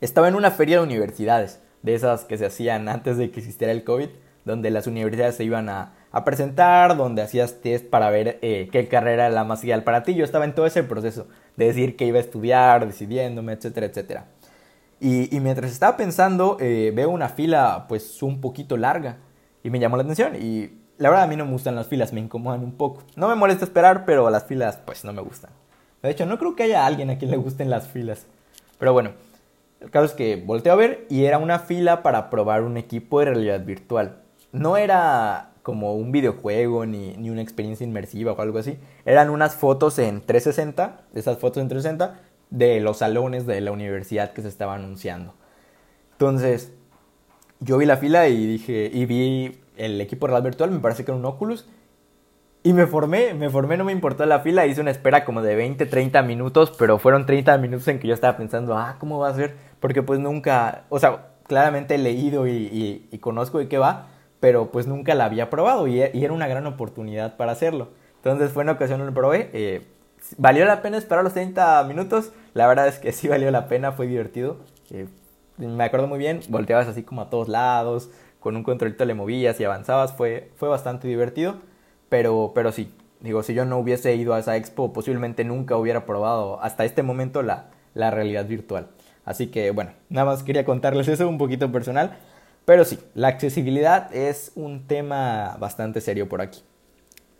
Estaba 0.00 0.28
en 0.28 0.34
una 0.34 0.50
feria 0.50 0.78
de 0.78 0.84
universidades, 0.84 1.60
de 1.82 1.94
esas 1.94 2.24
que 2.24 2.38
se 2.38 2.46
hacían 2.46 2.88
antes 2.88 3.18
de 3.18 3.30
que 3.30 3.40
existiera 3.40 3.72
el 3.72 3.84
COVID, 3.84 4.08
donde 4.44 4.70
las 4.70 4.86
universidades 4.86 5.36
se 5.36 5.44
iban 5.44 5.68
a, 5.68 5.94
a 6.12 6.24
presentar, 6.24 6.96
donde 6.96 7.22
hacías 7.22 7.60
test 7.60 7.88
para 7.88 8.10
ver 8.10 8.38
eh, 8.42 8.68
qué 8.70 8.86
carrera 8.86 9.26
era 9.26 9.34
la 9.34 9.44
más 9.44 9.64
ideal 9.64 9.82
para 9.82 10.02
ti. 10.02 10.14
Yo 10.14 10.24
estaba 10.24 10.44
en 10.44 10.54
todo 10.54 10.66
ese 10.66 10.82
proceso 10.82 11.26
de 11.56 11.66
decir 11.66 11.96
que 11.96 12.06
iba 12.06 12.18
a 12.18 12.20
estudiar, 12.20 12.86
decidiéndome, 12.86 13.54
etcétera, 13.54 13.86
etcétera. 13.86 14.26
Y, 15.00 15.40
mientras 15.40 15.72
estaba 15.72 15.96
pensando, 15.96 16.58
eh, 16.60 16.92
veo 16.94 17.10
una 17.10 17.28
fila 17.28 17.86
pues 17.88 18.22
un 18.22 18.40
poquito 18.40 18.76
larga 18.76 19.16
y 19.64 19.70
me 19.70 19.80
llamó 19.80 19.96
la 19.96 20.04
atención 20.04 20.36
y 20.40 20.78
la 20.96 21.08
verdad 21.08 21.24
a 21.24 21.26
mí 21.26 21.34
no 21.34 21.44
me 21.44 21.50
gustan 21.50 21.74
las 21.74 21.88
filas, 21.88 22.12
me 22.12 22.20
incomodan 22.20 22.62
un 22.62 22.72
poco. 22.72 23.02
No 23.16 23.28
me 23.28 23.34
molesta 23.34 23.64
esperar, 23.64 24.04
pero 24.04 24.30
las 24.30 24.44
filas 24.44 24.76
pues 24.84 25.04
no 25.04 25.12
me 25.12 25.20
gustan. 25.20 25.50
De 26.02 26.10
hecho, 26.10 26.24
no 26.26 26.38
creo 26.38 26.54
que 26.54 26.64
haya 26.64 26.86
alguien 26.86 27.10
a 27.10 27.18
quien 27.18 27.32
le 27.32 27.36
gusten 27.36 27.68
las 27.68 27.88
filas. 27.88 28.26
Pero 28.78 28.92
bueno, 28.92 29.12
el 29.80 29.90
caso 29.90 30.04
es 30.04 30.12
que 30.12 30.36
volteo 30.36 30.72
a 30.72 30.76
ver 30.76 31.06
y 31.10 31.24
era 31.24 31.38
una 31.38 31.58
fila 31.58 32.04
para 32.04 32.30
probar 32.30 32.62
un 32.62 32.76
equipo 32.76 33.18
de 33.18 33.26
realidad 33.26 33.64
virtual. 33.64 34.18
No 34.52 34.76
era 34.76 35.51
como 35.62 35.94
un 35.94 36.12
videojuego 36.12 36.86
ni, 36.86 37.14
ni, 37.16 37.30
una 37.30 37.42
experiencia 37.42 37.86
inmersiva 37.86 38.32
o 38.32 38.40
algo 38.40 38.58
así. 38.58 38.78
Eran 39.04 39.30
unas 39.30 39.54
fotos 39.54 39.98
en 39.98 40.20
360, 40.20 41.02
esas 41.14 41.38
fotos 41.38 41.62
en 41.62 41.68
360, 41.68 42.20
de 42.50 42.80
los 42.80 42.98
salones 42.98 43.46
de 43.46 43.60
la 43.60 43.72
universidad 43.72 44.32
que 44.32 44.42
se 44.42 44.48
estaba 44.48 44.74
anunciando. 44.74 45.34
Entonces, 46.12 46.72
yo 47.60 47.78
vi 47.78 47.86
la 47.86 47.96
fila 47.96 48.28
y 48.28 48.46
dije, 48.46 48.90
y 48.92 49.06
vi 49.06 49.60
el 49.76 50.00
equipo 50.00 50.26
real 50.26 50.42
virtual, 50.42 50.70
me 50.70 50.80
parece 50.80 51.04
que 51.04 51.10
era 51.10 51.18
un 51.18 51.24
Oculus, 51.24 51.66
y 52.64 52.72
me 52.74 52.86
formé, 52.86 53.34
me 53.34 53.50
formé, 53.50 53.76
no 53.76 53.84
me 53.84 53.92
importó 53.92 54.24
la 54.26 54.40
fila, 54.40 54.66
hice 54.66 54.80
una 54.80 54.92
espera 54.92 55.24
como 55.24 55.42
de 55.42 55.56
20, 55.56 55.86
30 55.86 56.22
minutos, 56.22 56.72
pero 56.78 56.98
fueron 56.98 57.26
30 57.26 57.58
minutos 57.58 57.88
en 57.88 57.98
que 57.98 58.06
yo 58.06 58.14
estaba 58.14 58.36
pensando, 58.36 58.76
ah, 58.76 58.96
¿cómo 59.00 59.18
va 59.18 59.28
a 59.28 59.34
ser? 59.34 59.56
Porque 59.80 60.02
pues 60.02 60.20
nunca, 60.20 60.84
o 60.88 60.98
sea, 61.00 61.30
claramente 61.46 61.96
he 61.96 61.98
leído 61.98 62.46
y, 62.46 62.52
y, 62.52 63.08
y 63.10 63.18
conozco 63.18 63.58
de 63.58 63.68
qué 63.68 63.78
va, 63.78 64.11
pero 64.42 64.72
pues 64.72 64.88
nunca 64.88 65.14
la 65.14 65.26
había 65.26 65.50
probado 65.50 65.86
y, 65.86 66.00
era 66.00 66.32
una 66.32 66.48
gran 66.48 66.66
oportunidad 66.66 67.36
para 67.36 67.52
hacerlo. 67.52 67.90
Entonces 68.16 68.50
fue 68.50 68.64
una 68.64 68.72
ocasión 68.72 69.06
lo 69.06 69.14
probé. 69.14 69.50
Eh, 69.52 69.86
¿Valió 70.36 70.64
la 70.64 70.82
pena 70.82 70.98
esperar 70.98 71.22
los 71.22 71.32
30 71.32 71.84
minutos? 71.84 72.32
La 72.52 72.66
verdad 72.66 72.88
es 72.88 72.98
que 72.98 73.12
sí 73.12 73.28
valió 73.28 73.52
la 73.52 73.68
pena, 73.68 73.92
fue 73.92 74.08
divertido. 74.08 74.56
Eh, 74.90 75.06
me 75.58 75.84
acuerdo 75.84 76.08
muy 76.08 76.18
bien, 76.18 76.40
volteabas 76.48 76.88
así 76.88 77.04
como 77.04 77.22
a 77.22 77.30
todos 77.30 77.48
lados, 77.48 78.10
con 78.40 78.56
un 78.56 78.64
controlito 78.64 79.04
le 79.04 79.14
movías 79.14 79.60
y 79.60 79.64
avanzabas, 79.64 80.12
fue, 80.16 80.50
fue 80.56 80.68
bastante 80.68 81.06
divertido, 81.06 81.54
pero, 82.08 82.50
pero 82.52 82.72
sí, 82.72 82.92
digo, 83.20 83.44
si 83.44 83.54
yo 83.54 83.64
no 83.64 83.78
hubiese 83.78 84.16
ido 84.16 84.34
a 84.34 84.40
esa 84.40 84.56
expo, 84.56 84.92
posiblemente 84.92 85.44
nunca 85.44 85.76
hubiera 85.76 86.04
probado 86.04 86.60
hasta 86.62 86.84
este 86.84 87.04
momento 87.04 87.42
la, 87.42 87.66
la 87.94 88.10
realidad 88.10 88.46
virtual. 88.46 88.88
Así 89.24 89.52
que 89.52 89.70
bueno, 89.70 89.92
nada 90.08 90.24
más 90.24 90.42
quería 90.42 90.64
contarles 90.64 91.06
eso 91.06 91.28
un 91.28 91.38
poquito 91.38 91.70
personal. 91.70 92.18
Pero 92.64 92.84
sí, 92.84 92.98
la 93.14 93.28
accesibilidad 93.28 94.14
es 94.14 94.52
un 94.54 94.86
tema 94.86 95.56
bastante 95.58 96.00
serio 96.00 96.28
por 96.28 96.40
aquí. 96.40 96.62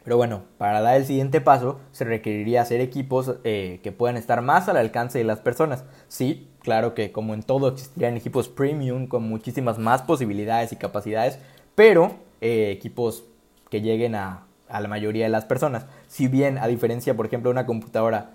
Pero 0.04 0.16
bueno, 0.16 0.42
para 0.58 0.80
dar 0.80 0.96
el 0.96 1.06
siguiente 1.06 1.40
paso 1.40 1.78
se 1.92 2.04
requeriría 2.04 2.62
hacer 2.62 2.80
equipos 2.80 3.37
eh, 3.44 3.78
que 3.85 3.92
puedan 3.92 4.16
estar 4.16 4.42
más 4.42 4.68
al 4.68 4.76
alcance 4.76 5.18
de 5.18 5.24
las 5.24 5.38
personas. 5.38 5.85
Sí, 6.08 6.48
claro 6.61 6.94
que 6.94 7.12
como 7.12 7.35
en 7.35 7.42
todo 7.42 7.68
existirían 7.68 8.16
equipos 8.16 8.48
premium 8.48 9.06
con 9.06 9.22
muchísimas 9.22 9.78
más 9.78 10.02
posibilidades 10.02 10.72
y 10.72 10.76
capacidades, 10.76 11.38
pero 11.76 12.16
eh, 12.40 12.72
equipos 12.72 13.24
que 13.70 13.80
lleguen 13.80 14.16
a, 14.16 14.46
la 14.68 14.88
mayoría 14.88 15.24
de 15.24 15.30
las 15.30 15.44
personas. 15.44 15.87
Si 16.08 16.28
bien, 16.28 16.58
a 16.58 16.66
diferencia, 16.66 17.14
por 17.14 17.26
ejemplo, 17.26 17.50
de 17.50 17.52
una 17.52 17.66
computadora 17.66 18.30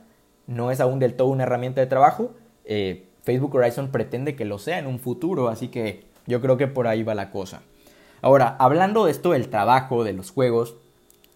no 0.45 0.71
es 0.71 0.80
aún 0.80 1.00
del 1.00 1.15
todo 1.15 1.28
una 1.28 1.43
herramienta 1.43 1.82
de 1.82 1.88
trabajo, 1.88 2.32
eh, 2.63 3.08
Facebook 3.23 3.56
Horizon 3.56 3.89
pretende 3.89 4.36
que 4.36 4.45
lo 4.45 4.60
sea 4.60 4.80
en 4.80 4.88
un 4.88 5.00
futuro, 5.00 5.50
así 5.50 5.67
que 5.67 6.06
yo 6.28 6.42
creo 6.42 6.58
que 6.58 6.68
por 6.68 6.88
ahí 6.88 7.04
va 7.04 7.16
la 7.16 7.32
cosa. 7.32 7.62
Ahora, 8.22 8.56
hablando 8.60 9.06
de 9.06 9.12
esto 9.12 9.32
del 9.32 9.50
trabajo, 9.50 10.04
de 10.04 10.13
los 10.13 10.32
juegos, 10.32 10.76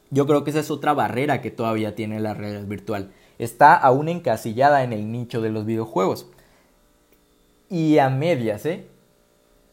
yo 0.10 0.28
creo 0.28 0.44
que 0.44 0.52
esa 0.52 0.60
es 0.60 0.70
otra 0.70 0.94
barrera 0.94 1.42
que 1.42 1.52
todavía 1.52 1.96
tiene 1.96 2.20
la 2.20 2.34
realidad 2.34 2.66
virtual. 2.66 3.12
Está 3.40 3.76
aún 3.76 4.10
encasillada 4.10 4.84
en 4.84 4.94
el 4.94 5.12
nicho 5.12 5.42
de 5.42 5.50
los 5.50 5.66
videojuegos. 5.66 6.28
Y 7.70 7.98
a 8.00 8.10
medias, 8.10 8.66
¿eh? 8.66 8.86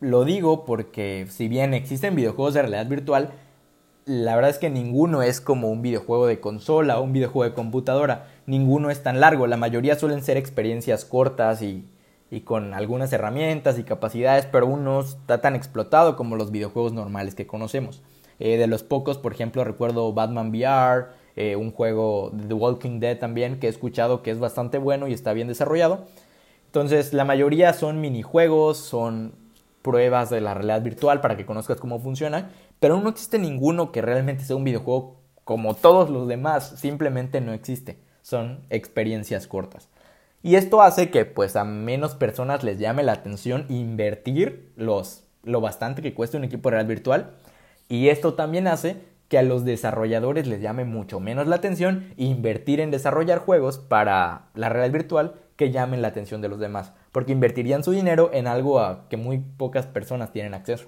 lo 0.00 0.24
digo 0.24 0.64
porque 0.64 1.26
si 1.28 1.48
bien 1.48 1.74
existen 1.74 2.14
videojuegos 2.14 2.54
de 2.54 2.62
realidad 2.62 2.86
virtual, 2.86 3.32
la 4.04 4.36
verdad 4.36 4.52
es 4.52 4.58
que 4.58 4.70
ninguno 4.70 5.22
es 5.22 5.40
como 5.40 5.70
un 5.70 5.82
videojuego 5.82 6.26
de 6.26 6.40
consola 6.40 6.98
o 6.98 7.02
un 7.02 7.12
videojuego 7.12 7.50
de 7.50 7.54
computadora. 7.54 8.28
Ninguno 8.46 8.90
es 8.90 9.02
tan 9.02 9.20
largo. 9.20 9.46
La 9.46 9.56
mayoría 9.56 9.98
suelen 9.98 10.22
ser 10.22 10.36
experiencias 10.36 11.04
cortas 11.04 11.60
y, 11.60 11.84
y 12.30 12.40
con 12.40 12.74
algunas 12.74 13.12
herramientas 13.12 13.78
y 13.78 13.84
capacidades, 13.84 14.46
pero 14.46 14.66
uno 14.66 15.00
está 15.00 15.40
tan 15.40 15.56
explotado 15.56 16.16
como 16.16 16.36
los 16.36 16.50
videojuegos 16.50 16.92
normales 16.92 17.34
que 17.34 17.46
conocemos. 17.46 18.02
Eh, 18.38 18.56
de 18.56 18.66
los 18.66 18.82
pocos, 18.82 19.18
por 19.18 19.32
ejemplo, 19.32 19.64
recuerdo 19.64 20.12
Batman 20.12 20.50
VR, 20.50 21.08
eh, 21.36 21.56
un 21.56 21.72
juego 21.72 22.30
de 22.32 22.46
The 22.46 22.54
Walking 22.54 23.00
Dead 23.00 23.18
también, 23.18 23.58
que 23.58 23.66
he 23.66 23.70
escuchado 23.70 24.22
que 24.22 24.30
es 24.30 24.38
bastante 24.38 24.78
bueno 24.78 25.08
y 25.08 25.12
está 25.12 25.32
bien 25.32 25.48
desarrollado. 25.48 26.06
Entonces, 26.66 27.12
la 27.12 27.24
mayoría 27.24 27.72
son 27.72 28.00
minijuegos, 28.00 28.76
son 28.76 29.32
pruebas 29.82 30.30
de 30.30 30.40
la 30.40 30.54
realidad 30.54 30.82
virtual 30.82 31.20
para 31.20 31.36
que 31.36 31.46
conozcas 31.46 31.80
cómo 31.80 31.98
funciona, 31.98 32.50
pero 32.78 33.00
no 33.00 33.08
existe 33.08 33.38
ninguno 33.38 33.90
que 33.90 34.02
realmente 34.02 34.44
sea 34.44 34.56
un 34.56 34.64
videojuego 34.64 35.16
como 35.44 35.74
todos 35.74 36.10
los 36.10 36.28
demás, 36.28 36.74
simplemente 36.78 37.40
no 37.40 37.54
existe, 37.54 37.98
son 38.20 38.60
experiencias 38.68 39.46
cortas. 39.46 39.88
Y 40.42 40.54
esto 40.54 40.82
hace 40.82 41.10
que 41.10 41.24
pues 41.24 41.56
a 41.56 41.64
menos 41.64 42.14
personas 42.14 42.62
les 42.62 42.78
llame 42.78 43.02
la 43.02 43.12
atención 43.12 43.66
invertir 43.68 44.72
los, 44.76 45.24
lo 45.42 45.60
bastante 45.60 46.02
que 46.02 46.14
cuesta 46.14 46.38
un 46.38 46.44
equipo 46.44 46.70
real 46.70 46.86
virtual. 46.86 47.34
Y 47.88 48.08
esto 48.08 48.34
también 48.34 48.66
hace 48.68 48.96
que 49.28 49.38
a 49.38 49.42
los 49.42 49.64
desarrolladores 49.64 50.46
les 50.46 50.60
llame 50.60 50.84
mucho 50.84 51.20
menos 51.20 51.46
la 51.46 51.56
atención 51.56 52.12
invertir 52.16 52.80
en 52.80 52.90
desarrollar 52.90 53.38
juegos 53.38 53.78
para 53.78 54.46
la 54.54 54.68
realidad 54.68 54.92
virtual 54.92 55.34
que 55.56 55.70
llamen 55.70 56.02
la 56.02 56.08
atención 56.08 56.40
de 56.40 56.48
los 56.48 56.60
demás, 56.60 56.92
porque 57.12 57.32
invertirían 57.32 57.82
su 57.82 57.90
dinero 57.90 58.30
en 58.32 58.46
algo 58.46 58.80
a 58.80 59.08
que 59.08 59.16
muy 59.16 59.38
pocas 59.38 59.86
personas 59.86 60.32
tienen 60.32 60.54
acceso. 60.54 60.86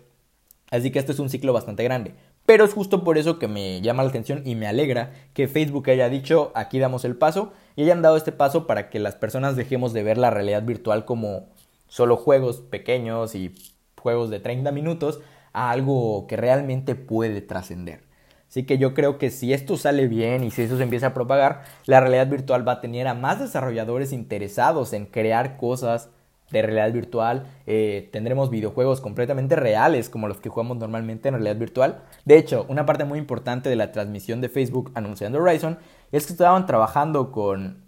Así 0.70 0.90
que 0.90 1.00
esto 1.00 1.12
es 1.12 1.18
un 1.18 1.28
ciclo 1.28 1.52
bastante 1.52 1.82
grande. 1.82 2.14
Pero 2.46 2.64
es 2.64 2.72
justo 2.72 3.04
por 3.04 3.18
eso 3.18 3.38
que 3.38 3.48
me 3.48 3.80
llama 3.80 4.02
la 4.02 4.08
atención 4.08 4.42
y 4.44 4.54
me 4.54 4.66
alegra 4.66 5.12
que 5.34 5.48
Facebook 5.48 5.90
haya 5.90 6.08
dicho 6.08 6.52
aquí 6.54 6.78
damos 6.78 7.04
el 7.04 7.16
paso 7.16 7.52
y 7.80 7.84
hayan 7.84 8.02
dado 8.02 8.18
este 8.18 8.30
paso 8.30 8.66
para 8.66 8.90
que 8.90 8.98
las 8.98 9.14
personas 9.14 9.56
dejemos 9.56 9.94
de 9.94 10.02
ver 10.02 10.18
la 10.18 10.28
realidad 10.28 10.62
virtual 10.62 11.06
como 11.06 11.48
solo 11.88 12.18
juegos 12.18 12.60
pequeños 12.60 13.34
y 13.34 13.54
juegos 13.96 14.28
de 14.28 14.38
30 14.38 14.70
minutos 14.70 15.20
a 15.54 15.70
algo 15.70 16.26
que 16.26 16.36
realmente 16.36 16.94
puede 16.94 17.40
trascender. 17.40 18.02
Así 18.50 18.66
que 18.66 18.76
yo 18.76 18.92
creo 18.92 19.16
que 19.16 19.30
si 19.30 19.54
esto 19.54 19.78
sale 19.78 20.08
bien 20.08 20.44
y 20.44 20.50
si 20.50 20.60
eso 20.60 20.76
se 20.76 20.82
empieza 20.82 21.06
a 21.06 21.14
propagar, 21.14 21.62
la 21.86 22.00
realidad 22.00 22.26
virtual 22.26 22.68
va 22.68 22.72
a 22.72 22.80
tener 22.82 23.08
a 23.08 23.14
más 23.14 23.40
desarrolladores 23.40 24.12
interesados 24.12 24.92
en 24.92 25.06
crear 25.06 25.56
cosas 25.56 26.10
de 26.50 26.62
realidad 26.62 26.92
virtual. 26.92 27.46
Eh, 27.66 28.08
tendremos 28.12 28.50
videojuegos 28.50 29.00
completamente 29.00 29.56
reales 29.56 30.08
como 30.10 30.28
los 30.28 30.38
que 30.38 30.48
jugamos 30.48 30.76
normalmente 30.76 31.28
en 31.28 31.34
realidad 31.34 31.56
virtual. 31.56 32.02
De 32.24 32.38
hecho, 32.38 32.66
una 32.68 32.86
parte 32.86 33.04
muy 33.04 33.18
importante 33.18 33.68
de 33.68 33.76
la 33.76 33.92
transmisión 33.92 34.40
de 34.40 34.48
Facebook 34.48 34.90
anunciando 34.94 35.38
Horizon 35.38 35.78
es 36.12 36.26
que 36.26 36.32
estaban 36.32 36.66
trabajando 36.66 37.32
con 37.32 37.84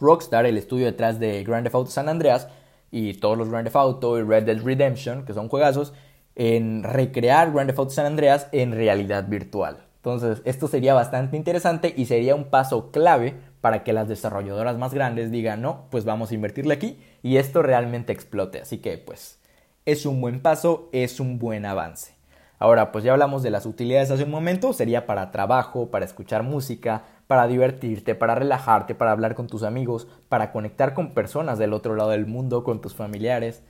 Rockstar, 0.00 0.46
el 0.46 0.56
estudio 0.56 0.86
detrás 0.86 1.18
de 1.18 1.42
Grand 1.44 1.64
Theft 1.64 1.74
Auto 1.74 1.90
San 1.90 2.08
Andreas 2.08 2.48
y 2.90 3.14
todos 3.14 3.36
los 3.36 3.50
Grand 3.50 3.66
Theft 3.66 3.76
Auto 3.76 4.18
y 4.18 4.22
Red 4.22 4.44
Dead 4.44 4.62
Redemption, 4.62 5.24
que 5.24 5.34
son 5.34 5.48
juegazos, 5.48 5.92
en 6.34 6.84
recrear 6.84 7.52
Grand 7.52 7.68
Theft 7.68 7.78
Auto 7.78 7.90
San 7.90 8.06
Andreas 8.06 8.48
en 8.52 8.72
realidad 8.72 9.28
virtual. 9.28 9.88
Entonces, 9.96 10.40
esto 10.44 10.68
sería 10.68 10.94
bastante 10.94 11.36
interesante 11.36 11.92
y 11.96 12.06
sería 12.06 12.34
un 12.34 12.44
paso 12.44 12.90
clave 12.92 13.34
para 13.60 13.82
que 13.82 13.92
las 13.92 14.08
desarrolladoras 14.08 14.78
más 14.78 14.94
grandes 14.94 15.30
digan, 15.30 15.62
no, 15.62 15.86
pues 15.90 16.04
vamos 16.04 16.30
a 16.30 16.34
invertirle 16.34 16.74
aquí 16.74 17.00
y 17.22 17.36
esto 17.36 17.62
realmente 17.62 18.12
explote. 18.12 18.60
Así 18.60 18.78
que, 18.78 18.98
pues, 18.98 19.40
es 19.84 20.06
un 20.06 20.20
buen 20.20 20.40
paso, 20.40 20.88
es 20.92 21.20
un 21.20 21.38
buen 21.38 21.66
avance. 21.66 22.14
Ahora, 22.60 22.90
pues 22.90 23.04
ya 23.04 23.12
hablamos 23.12 23.42
de 23.42 23.50
las 23.50 23.66
utilidades 23.66 24.10
hace 24.10 24.24
un 24.24 24.30
momento, 24.30 24.72
sería 24.72 25.06
para 25.06 25.30
trabajo, 25.30 25.90
para 25.90 26.04
escuchar 26.04 26.42
música, 26.42 27.04
para 27.28 27.46
divertirte, 27.46 28.14
para 28.14 28.34
relajarte, 28.34 28.94
para 28.94 29.12
hablar 29.12 29.34
con 29.34 29.46
tus 29.46 29.62
amigos, 29.62 30.08
para 30.28 30.50
conectar 30.50 30.92
con 30.92 31.14
personas 31.14 31.58
del 31.58 31.72
otro 31.72 31.94
lado 31.94 32.10
del 32.10 32.26
mundo, 32.26 32.64
con 32.64 32.80
tus 32.80 32.94
familiares. 32.94 33.62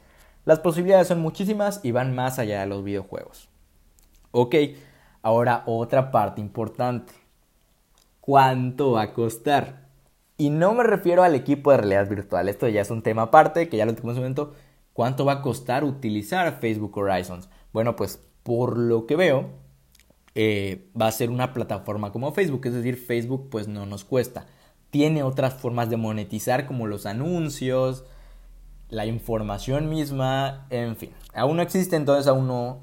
Las 0.47 0.61
posibilidades 0.61 1.09
son 1.09 1.21
muchísimas 1.21 1.85
y 1.85 1.93
van 1.93 2.15
más 2.15 2.39
allá 2.39 2.61
de 2.61 2.67
los 2.67 2.83
videojuegos. 2.83 3.51
Ok, 4.31 4.55
ahora 5.23 5.65
otra 5.67 6.11
parte 6.11 6.41
importante 6.41 7.13
cuánto 8.29 8.91
va 8.91 9.03
a 9.05 9.15
costar. 9.15 9.89
Y 10.37 10.51
no 10.51 10.75
me 10.75 10.83
refiero 10.83 11.23
al 11.23 11.35
equipo 11.35 11.71
de 11.71 11.79
realidad 11.79 12.11
virtual, 12.11 12.51
esto 12.51 12.69
ya 12.69 12.83
es 12.83 12.91
un 12.91 13.01
tema 13.01 13.23
aparte, 13.23 13.71
que 13.71 13.79
ya 13.79 13.87
lo 13.87 13.95
tengo 13.95 14.11
en 14.11 14.17
momento. 14.17 14.53
¿Cuánto 14.93 15.25
va 15.25 15.33
a 15.33 15.41
costar 15.41 15.83
utilizar 15.83 16.61
Facebook 16.61 16.95
Horizons? 16.99 17.49
Bueno, 17.73 17.97
pues 17.97 18.23
por 18.43 18.77
lo 18.77 19.07
que 19.07 19.17
veo, 19.17 19.49
eh, 20.35 20.91
va 21.01 21.07
a 21.07 21.13
ser 21.13 21.31
una 21.31 21.55
plataforma 21.55 22.13
como 22.13 22.33
Facebook, 22.33 22.67
es 22.67 22.75
decir, 22.75 22.99
Facebook 22.99 23.49
pues 23.49 23.67
no 23.67 23.87
nos 23.87 24.05
cuesta. 24.05 24.45
Tiene 24.91 25.23
otras 25.23 25.55
formas 25.55 25.89
de 25.89 25.97
monetizar 25.97 26.67
como 26.67 26.87
los 26.87 27.07
anuncios, 27.07 28.05
la 28.91 29.07
información 29.07 29.89
misma, 29.89 30.67
en 30.69 30.97
fin. 30.97 31.13
Aún 31.33 31.57
no 31.57 31.63
existe, 31.63 31.97
entonces 31.97 32.27
aún 32.27 32.47
no, 32.47 32.81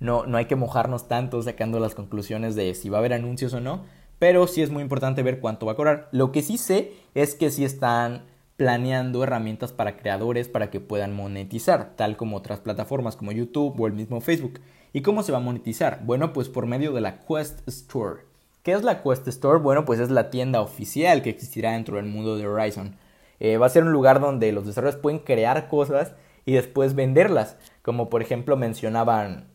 no, 0.00 0.26
no 0.26 0.38
hay 0.38 0.46
que 0.46 0.56
mojarnos 0.56 1.06
tanto 1.06 1.40
sacando 1.40 1.78
las 1.78 1.94
conclusiones 1.94 2.56
de 2.56 2.74
si 2.74 2.88
va 2.88 2.96
a 2.96 2.98
haber 2.98 3.12
anuncios 3.12 3.54
o 3.54 3.60
no 3.60 3.96
pero 4.18 4.46
sí 4.46 4.62
es 4.62 4.70
muy 4.70 4.82
importante 4.82 5.22
ver 5.22 5.40
cuánto 5.40 5.66
va 5.66 5.72
a 5.72 5.76
cobrar. 5.76 6.08
Lo 6.12 6.32
que 6.32 6.42
sí 6.42 6.58
sé 6.58 6.92
es 7.14 7.34
que 7.34 7.50
sí 7.50 7.64
están 7.64 8.22
planeando 8.56 9.22
herramientas 9.22 9.72
para 9.72 9.96
creadores 9.96 10.48
para 10.48 10.70
que 10.70 10.80
puedan 10.80 11.14
monetizar, 11.14 11.94
tal 11.94 12.16
como 12.16 12.36
otras 12.36 12.58
plataformas 12.58 13.14
como 13.14 13.30
YouTube 13.30 13.80
o 13.80 13.86
el 13.86 13.92
mismo 13.92 14.20
Facebook. 14.20 14.60
¿Y 14.92 15.02
cómo 15.02 15.22
se 15.22 15.30
va 15.30 15.38
a 15.38 15.42
monetizar? 15.42 16.00
Bueno, 16.04 16.32
pues 16.32 16.48
por 16.48 16.66
medio 16.66 16.92
de 16.92 17.00
la 17.00 17.20
Quest 17.20 17.66
Store. 17.68 18.22
¿Qué 18.64 18.72
es 18.72 18.82
la 18.82 19.02
Quest 19.02 19.28
Store? 19.28 19.60
Bueno, 19.60 19.84
pues 19.84 20.00
es 20.00 20.10
la 20.10 20.30
tienda 20.30 20.60
oficial 20.60 21.22
que 21.22 21.30
existirá 21.30 21.72
dentro 21.72 21.96
del 21.96 22.06
mundo 22.06 22.36
de 22.36 22.46
Horizon. 22.48 22.96
Eh, 23.38 23.58
va 23.58 23.66
a 23.66 23.70
ser 23.70 23.84
un 23.84 23.92
lugar 23.92 24.20
donde 24.20 24.50
los 24.50 24.66
desarrolladores 24.66 25.00
pueden 25.00 25.20
crear 25.20 25.68
cosas 25.68 26.14
y 26.44 26.54
después 26.54 26.96
venderlas. 26.96 27.56
Como 27.82 28.10
por 28.10 28.22
ejemplo 28.22 28.56
mencionaban 28.56 29.46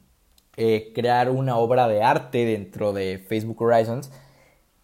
eh, 0.55 0.93
crear 0.95 1.29
una 1.29 1.57
obra 1.57 1.89
de 1.89 2.03
arte 2.03 2.45
dentro 2.45 2.93
de 2.93 3.17
Facebook 3.17 3.61
Horizons 3.61 4.11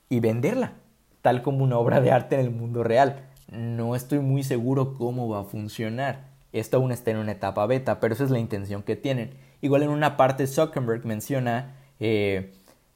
y 0.10 0.20
venderla, 0.20 0.74
tal 1.22 1.42
como 1.42 1.64
una 1.64 1.78
obra 1.78 2.02
de 2.02 2.12
arte 2.12 2.36
en 2.36 2.42
el 2.42 2.52
mundo 2.52 2.84
real. 2.84 3.28
No 3.52 3.96
estoy 3.96 4.20
muy 4.20 4.44
seguro 4.44 4.96
cómo 4.96 5.30
va 5.30 5.42
a 5.42 5.44
funcionar. 5.46 6.28
Esto 6.52 6.78
aún 6.78 6.92
está 6.92 7.12
en 7.12 7.18
una 7.18 7.34
etapa 7.34 7.66
beta, 7.68 8.00
pero 8.00 8.14
esa 8.14 8.24
es 8.24 8.32
la 8.32 8.40
intención 8.40 8.84
que 8.84 8.96
tienen. 8.96 9.36
Igual 9.62 9.84
en 9.84 9.90
una 9.90 10.18
parte 10.18 10.48
Zuckerberg 10.48 11.06
menciona 11.06 11.76
eh, 12.00 12.54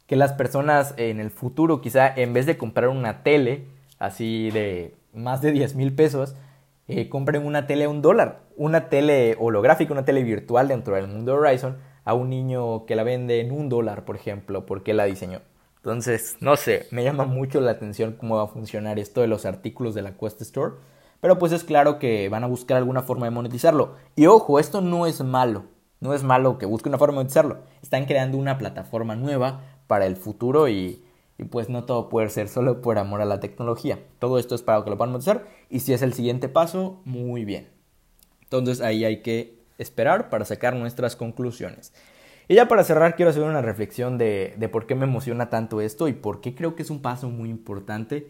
que 0.07 0.15
las 0.15 0.33
personas 0.33 0.95
en 0.97 1.19
el 1.19 1.29
futuro 1.29 1.81
quizá 1.81 2.13
en 2.13 2.33
vez 2.33 2.45
de 2.45 2.57
comprar 2.57 2.89
una 2.89 3.23
tele 3.23 3.65
así 3.99 4.49
de 4.51 4.95
más 5.13 5.41
de 5.41 5.51
10 5.51 5.75
mil 5.75 5.93
pesos, 5.93 6.35
eh, 6.87 7.07
compren 7.09 7.45
una 7.45 7.67
tele 7.67 7.85
a 7.85 7.89
un 7.89 8.01
dólar, 8.01 8.41
una 8.57 8.89
tele 8.89 9.37
holográfica, 9.39 9.93
una 9.93 10.05
tele 10.05 10.23
virtual 10.23 10.67
dentro 10.67 10.95
del 10.95 11.07
mundo 11.07 11.35
Horizon 11.35 11.77
a 12.03 12.13
un 12.13 12.29
niño 12.29 12.85
que 12.85 12.95
la 12.95 13.03
vende 13.03 13.39
en 13.39 13.51
un 13.51 13.69
dólar, 13.69 14.03
por 14.03 14.15
ejemplo, 14.15 14.65
porque 14.65 14.93
la 14.93 15.05
diseñó. 15.05 15.39
Entonces, 15.83 16.37
no 16.39 16.55
sé, 16.55 16.87
me 16.91 17.03
llama 17.03 17.25
mucho 17.25 17.59
la 17.59 17.71
atención 17.71 18.13
cómo 18.13 18.37
va 18.37 18.43
a 18.43 18.47
funcionar 18.47 18.99
esto 18.99 19.19
de 19.19 19.27
los 19.27 19.45
artículos 19.45 19.93
de 19.93 20.01
la 20.01 20.15
Quest 20.15 20.41
Store. 20.41 20.75
Pero 21.19 21.37
pues 21.37 21.51
es 21.51 21.65
claro 21.65 21.99
que 21.99 22.29
van 22.29 22.45
a 22.45 22.47
buscar 22.47 22.77
alguna 22.77 23.01
forma 23.01 23.25
de 23.25 23.31
monetizarlo. 23.31 23.95
Y 24.15 24.27
ojo, 24.27 24.59
esto 24.59 24.79
no 24.79 25.07
es 25.07 25.21
malo. 25.21 25.65
No 25.99 26.13
es 26.13 26.23
malo 26.23 26.57
que 26.57 26.65
busque 26.65 26.87
una 26.87 26.97
forma 26.97 27.15
de 27.15 27.17
monetizarlo. 27.17 27.63
Están 27.81 28.05
creando 28.05 28.37
una 28.37 28.57
plataforma 28.57 29.17
nueva 29.17 29.59
para 29.87 30.05
el 30.05 30.15
futuro 30.15 30.69
y, 30.69 31.03
y 31.37 31.43
pues 31.43 31.67
no 31.67 31.83
todo 31.83 32.07
puede 32.07 32.29
ser 32.29 32.47
solo 32.47 32.81
por 32.81 32.97
amor 32.97 33.19
a 33.19 33.25
la 33.25 33.41
tecnología. 33.41 33.99
Todo 34.19 34.39
esto 34.39 34.55
es 34.55 34.61
para 34.61 34.85
que 34.85 34.89
lo 34.89 34.95
puedan 34.95 35.11
monetizar. 35.11 35.43
Y 35.69 35.81
si 35.81 35.91
es 35.91 36.01
el 36.01 36.13
siguiente 36.13 36.47
paso, 36.47 37.01
muy 37.03 37.43
bien. 37.43 37.67
Entonces 38.43 38.79
ahí 38.79 39.03
hay 39.03 39.21
que 39.21 39.59
esperar 39.77 40.29
para 40.29 40.45
sacar 40.45 40.77
nuestras 40.77 41.17
conclusiones. 41.17 41.91
Y 42.47 42.55
ya 42.55 42.67
para 42.67 42.83
cerrar 42.83 43.15
quiero 43.15 43.31
hacer 43.31 43.43
una 43.43 43.61
reflexión 43.61 44.17
de, 44.17 44.69
por 44.71 44.85
qué 44.85 44.95
me 44.95 45.05
emociona 45.05 45.49
tanto 45.49 45.81
esto 45.81 46.07
y 46.07 46.13
por 46.13 46.41
qué 46.41 46.55
creo 46.55 46.75
que 46.75 46.83
es 46.83 46.89
un 46.89 47.01
paso 47.01 47.29
muy 47.29 47.49
importante. 47.49 48.29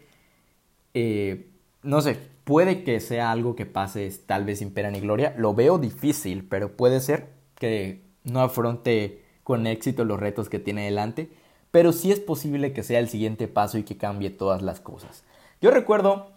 Eh, 0.93 1.47
no 1.81 2.01
sé, 2.01 2.17
puede 2.43 2.83
que 2.83 2.99
sea 2.99 3.31
algo 3.31 3.55
que 3.55 3.65
pase 3.65 4.11
tal 4.25 4.45
vez 4.45 4.59
sin 4.59 4.71
pena 4.71 4.91
ni 4.91 4.99
gloria. 4.99 5.33
Lo 5.37 5.53
veo 5.53 5.77
difícil, 5.77 6.45
pero 6.47 6.75
puede 6.75 6.99
ser 6.99 7.29
que 7.55 8.01
no 8.23 8.41
afronte 8.41 9.23
con 9.43 9.67
éxito 9.67 10.05
los 10.05 10.19
retos 10.19 10.49
que 10.49 10.59
tiene 10.59 10.85
delante. 10.85 11.29
Pero 11.71 11.91
sí 11.91 12.11
es 12.11 12.19
posible 12.19 12.71
que 12.71 12.83
sea 12.83 12.99
el 12.99 13.09
siguiente 13.09 13.47
paso 13.47 13.77
y 13.79 13.83
que 13.83 13.97
cambie 13.97 14.29
todas 14.29 14.61
las 14.61 14.79
cosas. 14.79 15.23
Yo 15.59 15.71
recuerdo 15.71 16.31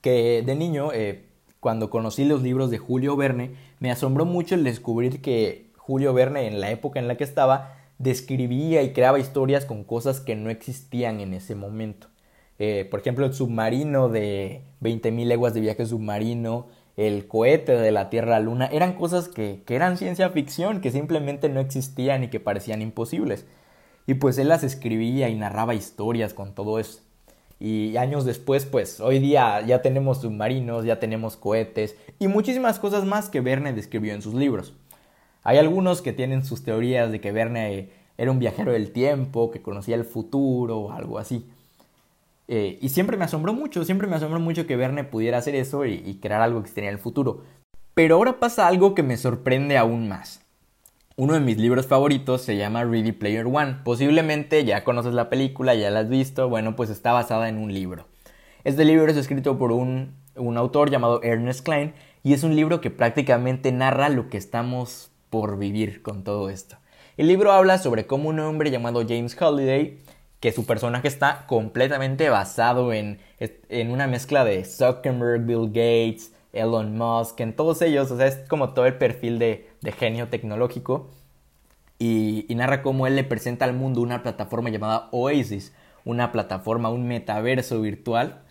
que 0.00 0.42
de 0.44 0.54
niño, 0.56 0.92
eh, 0.92 1.24
cuando 1.60 1.88
conocí 1.88 2.24
los 2.24 2.42
libros 2.42 2.70
de 2.70 2.78
Julio 2.78 3.16
Verne, 3.16 3.52
me 3.78 3.90
asombró 3.90 4.24
mucho 4.24 4.54
el 4.54 4.64
descubrir 4.64 5.20
que 5.20 5.65
Julio 5.86 6.12
Verne 6.12 6.48
en 6.48 6.60
la 6.60 6.72
época 6.72 6.98
en 6.98 7.06
la 7.06 7.16
que 7.16 7.22
estaba 7.22 7.76
describía 7.98 8.82
y 8.82 8.92
creaba 8.92 9.20
historias 9.20 9.64
con 9.64 9.84
cosas 9.84 10.18
que 10.18 10.34
no 10.34 10.50
existían 10.50 11.20
en 11.20 11.32
ese 11.32 11.54
momento. 11.54 12.08
Eh, 12.58 12.88
por 12.90 13.00
ejemplo, 13.00 13.24
el 13.24 13.34
submarino 13.34 14.08
de 14.08 14.62
20.000 14.82 15.26
leguas 15.26 15.54
de 15.54 15.60
viaje 15.60 15.86
submarino, 15.86 16.66
el 16.96 17.28
cohete 17.28 17.76
de 17.76 17.92
la 17.92 18.10
Tierra 18.10 18.36
a 18.36 18.40
Luna, 18.40 18.66
eran 18.66 18.94
cosas 18.94 19.28
que, 19.28 19.62
que 19.64 19.76
eran 19.76 19.96
ciencia 19.96 20.28
ficción, 20.30 20.80
que 20.80 20.90
simplemente 20.90 21.48
no 21.48 21.60
existían 21.60 22.24
y 22.24 22.28
que 22.28 22.40
parecían 22.40 22.82
imposibles. 22.82 23.46
Y 24.08 24.14
pues 24.14 24.38
él 24.38 24.48
las 24.48 24.64
escribía 24.64 25.28
y 25.28 25.36
narraba 25.36 25.74
historias 25.74 26.34
con 26.34 26.52
todo 26.52 26.80
eso. 26.80 27.00
Y 27.60 27.96
años 27.96 28.24
después, 28.24 28.66
pues 28.66 28.98
hoy 28.98 29.20
día 29.20 29.60
ya 29.60 29.82
tenemos 29.82 30.20
submarinos, 30.20 30.84
ya 30.84 30.98
tenemos 30.98 31.36
cohetes 31.36 31.96
y 32.18 32.26
muchísimas 32.26 32.80
cosas 32.80 33.04
más 33.04 33.28
que 33.28 33.40
Verne 33.40 33.72
describió 33.72 34.14
en 34.14 34.22
sus 34.22 34.34
libros. 34.34 34.74
Hay 35.46 35.58
algunos 35.58 36.02
que 36.02 36.12
tienen 36.12 36.44
sus 36.44 36.64
teorías 36.64 37.12
de 37.12 37.20
que 37.20 37.30
Verne 37.30 37.88
era 38.18 38.32
un 38.32 38.40
viajero 38.40 38.72
del 38.72 38.90
tiempo, 38.90 39.52
que 39.52 39.62
conocía 39.62 39.94
el 39.94 40.04
futuro 40.04 40.76
o 40.76 40.90
algo 40.90 41.20
así. 41.20 41.48
Eh, 42.48 42.80
y 42.82 42.88
siempre 42.88 43.16
me 43.16 43.26
asombró 43.26 43.52
mucho, 43.52 43.84
siempre 43.84 44.08
me 44.08 44.16
asombró 44.16 44.40
mucho 44.40 44.66
que 44.66 44.74
Verne 44.74 45.04
pudiera 45.04 45.38
hacer 45.38 45.54
eso 45.54 45.86
y, 45.86 46.18
crear 46.20 46.40
algo 46.40 46.64
que 46.64 46.70
tenía 46.70 46.90
en 46.90 46.96
el 46.96 47.00
futuro. 47.00 47.44
Pero 47.94 48.16
ahora 48.16 48.40
pasa 48.40 48.66
algo 48.66 48.96
que 48.96 49.04
me 49.04 49.16
sorprende 49.16 49.78
aún 49.78 50.08
más. 50.08 50.44
Uno 51.14 51.34
de 51.34 51.40
mis 51.40 51.58
libros 51.58 51.86
favoritos 51.86 52.42
se 52.42 52.56
llama 52.56 52.82
Ready 52.82 53.12
Player 53.12 53.46
One. 53.46 53.76
Posiblemente 53.84 54.64
ya 54.64 54.82
conoces 54.82 55.14
la 55.14 55.30
película, 55.30 55.76
ya 55.76 55.90
la 55.90 56.00
has 56.00 56.08
visto. 56.08 56.48
Bueno, 56.48 56.74
pues 56.74 56.90
está 56.90 57.12
basada 57.12 57.48
en 57.48 57.58
un 57.58 57.72
libro. 57.72 58.08
Este 58.64 58.84
libro 58.84 59.08
es 59.12 59.16
escrito 59.16 59.58
por 59.58 59.70
un, 59.70 60.16
un 60.34 60.56
autor 60.56 60.90
llamado 60.90 61.22
Ernest 61.22 61.64
Klein 61.64 61.94
y 62.24 62.32
es 62.32 62.42
un 62.42 62.56
libro 62.56 62.80
que 62.80 62.90
prácticamente 62.90 63.70
narra 63.70 64.08
lo 64.08 64.28
que 64.28 64.38
estamos 64.38 65.12
por 65.30 65.58
vivir 65.58 66.02
con 66.02 66.24
todo 66.24 66.50
esto. 66.50 66.76
El 67.16 67.28
libro 67.28 67.52
habla 67.52 67.78
sobre 67.78 68.06
cómo 68.06 68.28
un 68.28 68.40
hombre 68.40 68.70
llamado 68.70 69.02
James 69.06 69.40
Holiday, 69.40 69.98
que 70.40 70.52
su 70.52 70.66
personaje 70.66 71.08
está 71.08 71.46
completamente 71.46 72.28
basado 72.28 72.92
en, 72.92 73.18
en 73.38 73.90
una 73.90 74.06
mezcla 74.06 74.44
de 74.44 74.64
Zuckerberg, 74.64 75.46
Bill 75.46 75.68
Gates, 75.68 76.32
Elon 76.56 76.96
Musk, 76.96 77.40
en 77.40 77.54
todos 77.54 77.82
ellos, 77.82 78.10
o 78.10 78.16
sea, 78.16 78.26
es 78.26 78.36
como 78.48 78.70
todo 78.72 78.86
el 78.86 78.96
perfil 78.98 79.38
de, 79.38 79.68
genio 79.98 80.28
tecnológico. 80.28 81.10
Y, 81.98 82.46
narra 82.50 82.82
cómo 82.82 83.06
él 83.06 83.16
le 83.16 83.24
presenta 83.24 83.64
al 83.64 83.72
mundo 83.72 84.00
una 84.02 84.22
plataforma 84.22 84.70
llamada 84.70 85.08
Oasis, 85.12 85.74
una 86.04 86.32
plataforma, 86.32 86.90
un 86.90 87.06
metaverso 87.08 87.80
virtual, 87.80 88.42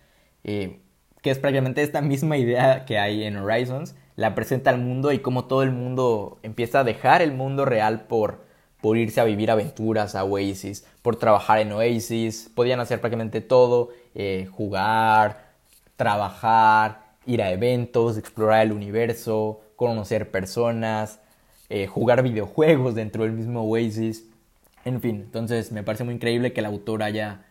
eh, 0.43 0.79
que 1.25 1.31
es 1.31 1.39
prácticamente 1.39 1.81
esta 1.81 2.01
misma 2.01 2.38
idea 2.38 2.85
que 2.85 2.99
hay 2.99 3.23
en 3.23 3.38
Horizons, 3.38 3.95
la 4.15 4.35
presenta 4.35 4.69
al 4.69 4.77
mundo 4.77 5.11
y 5.11 5.17
cómo 5.17 5.45
todo 5.45 5.63
el 5.63 5.71
mundo 5.71 6.38
empieza 6.43 6.81
a 6.81 6.83
dejar 6.83 7.23
el 7.23 7.33
mundo 7.33 7.65
real 7.65 8.01
por, 8.01 8.43
por 8.79 8.95
irse 8.95 9.21
a 9.21 9.23
vivir 9.23 9.49
aventuras 9.49 10.13
a 10.13 10.23
Oasis, 10.23 10.85
por 11.01 11.15
trabajar 11.15 11.57
en 11.57 11.71
Oasis, 11.71 12.51
podían 12.53 12.79
hacer 12.79 13.01
prácticamente 13.01 13.41
todo, 13.41 13.89
eh, 14.13 14.47
jugar, 14.51 15.47
trabajar, 15.95 17.01
ir 17.25 17.41
a 17.41 17.49
eventos, 17.49 18.19
explorar 18.19 18.61
el 18.61 18.71
universo, 18.71 19.61
conocer 19.77 20.29
personas, 20.29 21.19
eh, 21.69 21.88
jugar 21.88 22.21
videojuegos 22.21 22.93
dentro 22.93 23.23
del 23.23 23.31
mismo 23.31 23.63
Oasis. 23.63 24.25
En 24.83 25.01
fin, 25.01 25.21
entonces 25.25 25.71
me 25.71 25.81
parece 25.81 26.03
muy 26.03 26.13
increíble 26.13 26.53
que 26.53 26.59
el 26.59 26.67
autor 26.67 27.01
haya, 27.01 27.47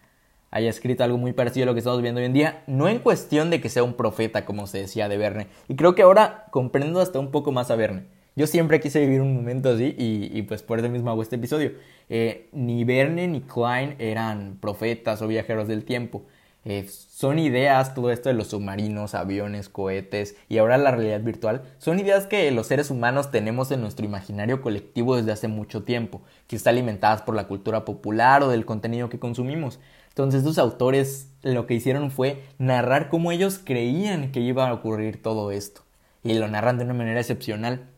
haya 0.55 0.71
escrito 0.71 1.03
algo 1.03 1.19
muy 1.19 1.33
parecido 1.33 1.65
a 1.65 1.67
lo 1.67 1.75
que 1.75 1.81
estamos 1.81 2.01
viendo 2.01 2.21
hoy 2.21 2.27
en 2.27 2.33
día, 2.33 2.63
no 2.69 2.89
en 2.89 3.01
cuestión 3.01 3.51
de 3.51 3.61
que 3.61 3.69
sea 3.69 3.83
un 3.83 3.95
profeta, 3.95 4.45
como 4.45 4.69
se 4.69 4.79
decía 4.79 5.09
de 5.09 5.19
Verne. 5.19 5.49
Y 5.69 5.75
creo 5.75 5.97
que 5.97 6.03
ahora 6.03 6.47
comprendo 6.53 7.01
hasta 7.01 7.19
un 7.19 7.33
poco 7.33 7.51
más 7.51 7.73
a 7.73 7.77
Verne. 7.77 8.05
Yo 8.37 8.47
siempre 8.47 8.79
quise 8.79 9.01
vivir 9.01 9.21
un 9.21 9.35
momento 9.35 9.71
así 9.71 9.97
y, 9.99 10.43
pues 10.43 10.63
por 10.63 10.79
eso 10.79 10.89
mismo 10.89 11.11
hago 11.11 11.23
este 11.23 11.37
episodio. 11.37 11.73
Eh, 12.09 12.49
ni 12.53 12.85
Verne 12.85 13.27
ni 13.27 13.41
Klein 13.41 13.97
eran 13.99 14.59
profetas 14.61 15.23
o 15.23 15.27
viajeros 15.27 15.67
del 15.67 15.85
tiempo. 15.85 16.23
Eh, 16.65 16.87
son 16.89 17.39
ideas, 17.39 17.95
todo 17.95 18.11
esto 18.11 18.29
de 18.29 18.35
los 18.35 18.49
submarinos, 18.49 19.15
aviones, 19.15 19.69
cohetes 19.69 20.37
y 20.49 20.59
ahora 20.59 20.79
la 20.79 20.93
realidad 20.93 21.21
virtual, 21.21 21.63
son 21.79 21.99
ideas 21.99 22.27
que 22.27 22.51
los 22.53 22.69
seres 22.69 22.91
humanos 22.91 23.31
tenemos 23.31 23.71
en 23.71 23.83
nuestro 23.83 24.07
imaginario 24.07 24.63
colectivo 24.63 25.17
desde 25.17 25.33
hace 25.33 25.49
mucho 25.49 25.83
tiempo, 25.83 26.23
que 26.47 26.57
está 26.57 26.71
alimentadas 26.71 27.21
por 27.21 27.35
la 27.35 27.49
cultura 27.49 27.85
popular 27.85 28.43
o 28.43 28.49
del 28.49 28.65
contenido 28.65 29.11
que 29.11 29.19
consumimos. 29.19 29.79
Entonces 30.15 30.43
estos 30.43 30.59
autores 30.59 31.29
lo 31.43 31.67
que 31.67 31.75
hicieron 31.75 32.13
fue 32.13 32.45
narrar 32.59 33.09
cómo 33.09 33.33
ellos 33.33 33.61
creían 33.63 34.31
que 34.31 34.39
iba 34.39 34.69
a 34.69 34.73
ocurrir 34.73 35.21
todo 35.21 35.51
esto 35.51 35.83
y 36.23 36.35
lo 36.35 36.47
narran 36.47 36.79
de 36.79 36.85
una 36.85 36.95
manera 36.95 37.19
excepcional. 37.19 37.89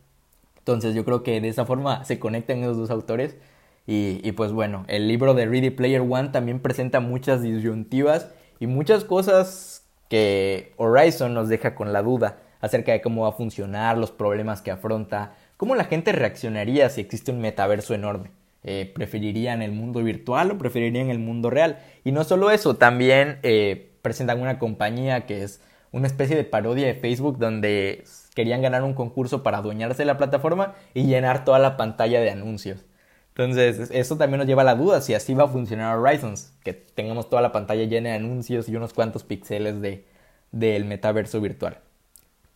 Entonces 0.57 0.95
yo 0.95 1.05
creo 1.05 1.21
que 1.21 1.39
de 1.39 1.47
esa 1.47 1.67
forma 1.67 2.03
se 2.05 2.17
conectan 2.17 2.63
esos 2.63 2.75
dos 2.75 2.89
autores 2.89 3.37
y, 3.85 4.19
y 4.27 4.31
pues 4.31 4.51
bueno, 4.51 4.83
el 4.87 5.07
libro 5.07 5.35
de 5.35 5.45
Ready 5.45 5.69
Player 5.69 6.01
One 6.01 6.29
también 6.29 6.59
presenta 6.59 7.01
muchas 7.01 7.43
disyuntivas 7.43 8.29
y 8.59 8.65
muchas 8.65 9.03
cosas 9.03 9.85
que 10.09 10.73
Horizon 10.77 11.35
nos 11.35 11.49
deja 11.49 11.75
con 11.75 11.93
la 11.93 12.01
duda 12.01 12.39
acerca 12.61 12.93
de 12.93 13.01
cómo 13.01 13.23
va 13.23 13.29
a 13.29 13.33
funcionar, 13.33 13.95
los 13.95 14.09
problemas 14.09 14.63
que 14.63 14.71
afronta, 14.71 15.35
cómo 15.55 15.75
la 15.75 15.83
gente 15.85 16.13
reaccionaría 16.13 16.89
si 16.89 17.01
existe 17.01 17.31
un 17.31 17.41
metaverso 17.41 17.93
enorme. 17.93 18.31
Eh, 18.69 18.91
¿Preferirían 18.93 19.61
el 19.61 19.71
mundo 19.71 20.03
virtual 20.03 20.51
o 20.51 20.57
preferirían 20.57 21.09
el 21.09 21.19
mundo 21.19 21.49
real? 21.49 21.79
Y 22.03 22.11
no 22.11 22.25
solo 22.25 22.51
eso, 22.51 22.75
también 22.75 23.39
eh, 23.43 23.93
presentan 24.01 24.41
una 24.41 24.59
compañía 24.59 25.25
que 25.25 25.41
es 25.43 25.61
una 25.93 26.07
especie 26.07 26.35
de 26.35 26.43
parodia 26.43 26.85
de 26.85 26.93
Facebook 26.93 27.37
donde 27.37 28.03
querían 28.35 28.61
ganar 28.61 28.83
un 28.83 28.93
concurso 28.93 29.41
para 29.41 29.59
adueñarse 29.59 29.99
de 29.99 30.07
la 30.07 30.17
plataforma 30.17 30.73
y 30.93 31.05
llenar 31.05 31.45
toda 31.45 31.59
la 31.59 31.77
pantalla 31.77 32.19
de 32.19 32.29
anuncios. 32.29 32.83
Entonces, 33.29 33.89
eso 33.91 34.17
también 34.17 34.39
nos 34.39 34.47
lleva 34.47 34.63
a 34.63 34.65
la 34.65 34.75
duda 34.75 34.99
si 34.99 35.13
así 35.13 35.33
va 35.33 35.45
a 35.45 35.47
funcionar 35.47 35.97
Horizons, 35.97 36.53
que 36.65 36.73
tengamos 36.73 37.29
toda 37.29 37.41
la 37.41 37.53
pantalla 37.53 37.85
llena 37.85 38.09
de 38.09 38.15
anuncios 38.15 38.67
y 38.67 38.75
unos 38.75 38.93
cuantos 38.93 39.23
píxeles 39.23 39.79
de, 39.79 40.05
del 40.51 40.83
metaverso 40.83 41.39
virtual. 41.39 41.79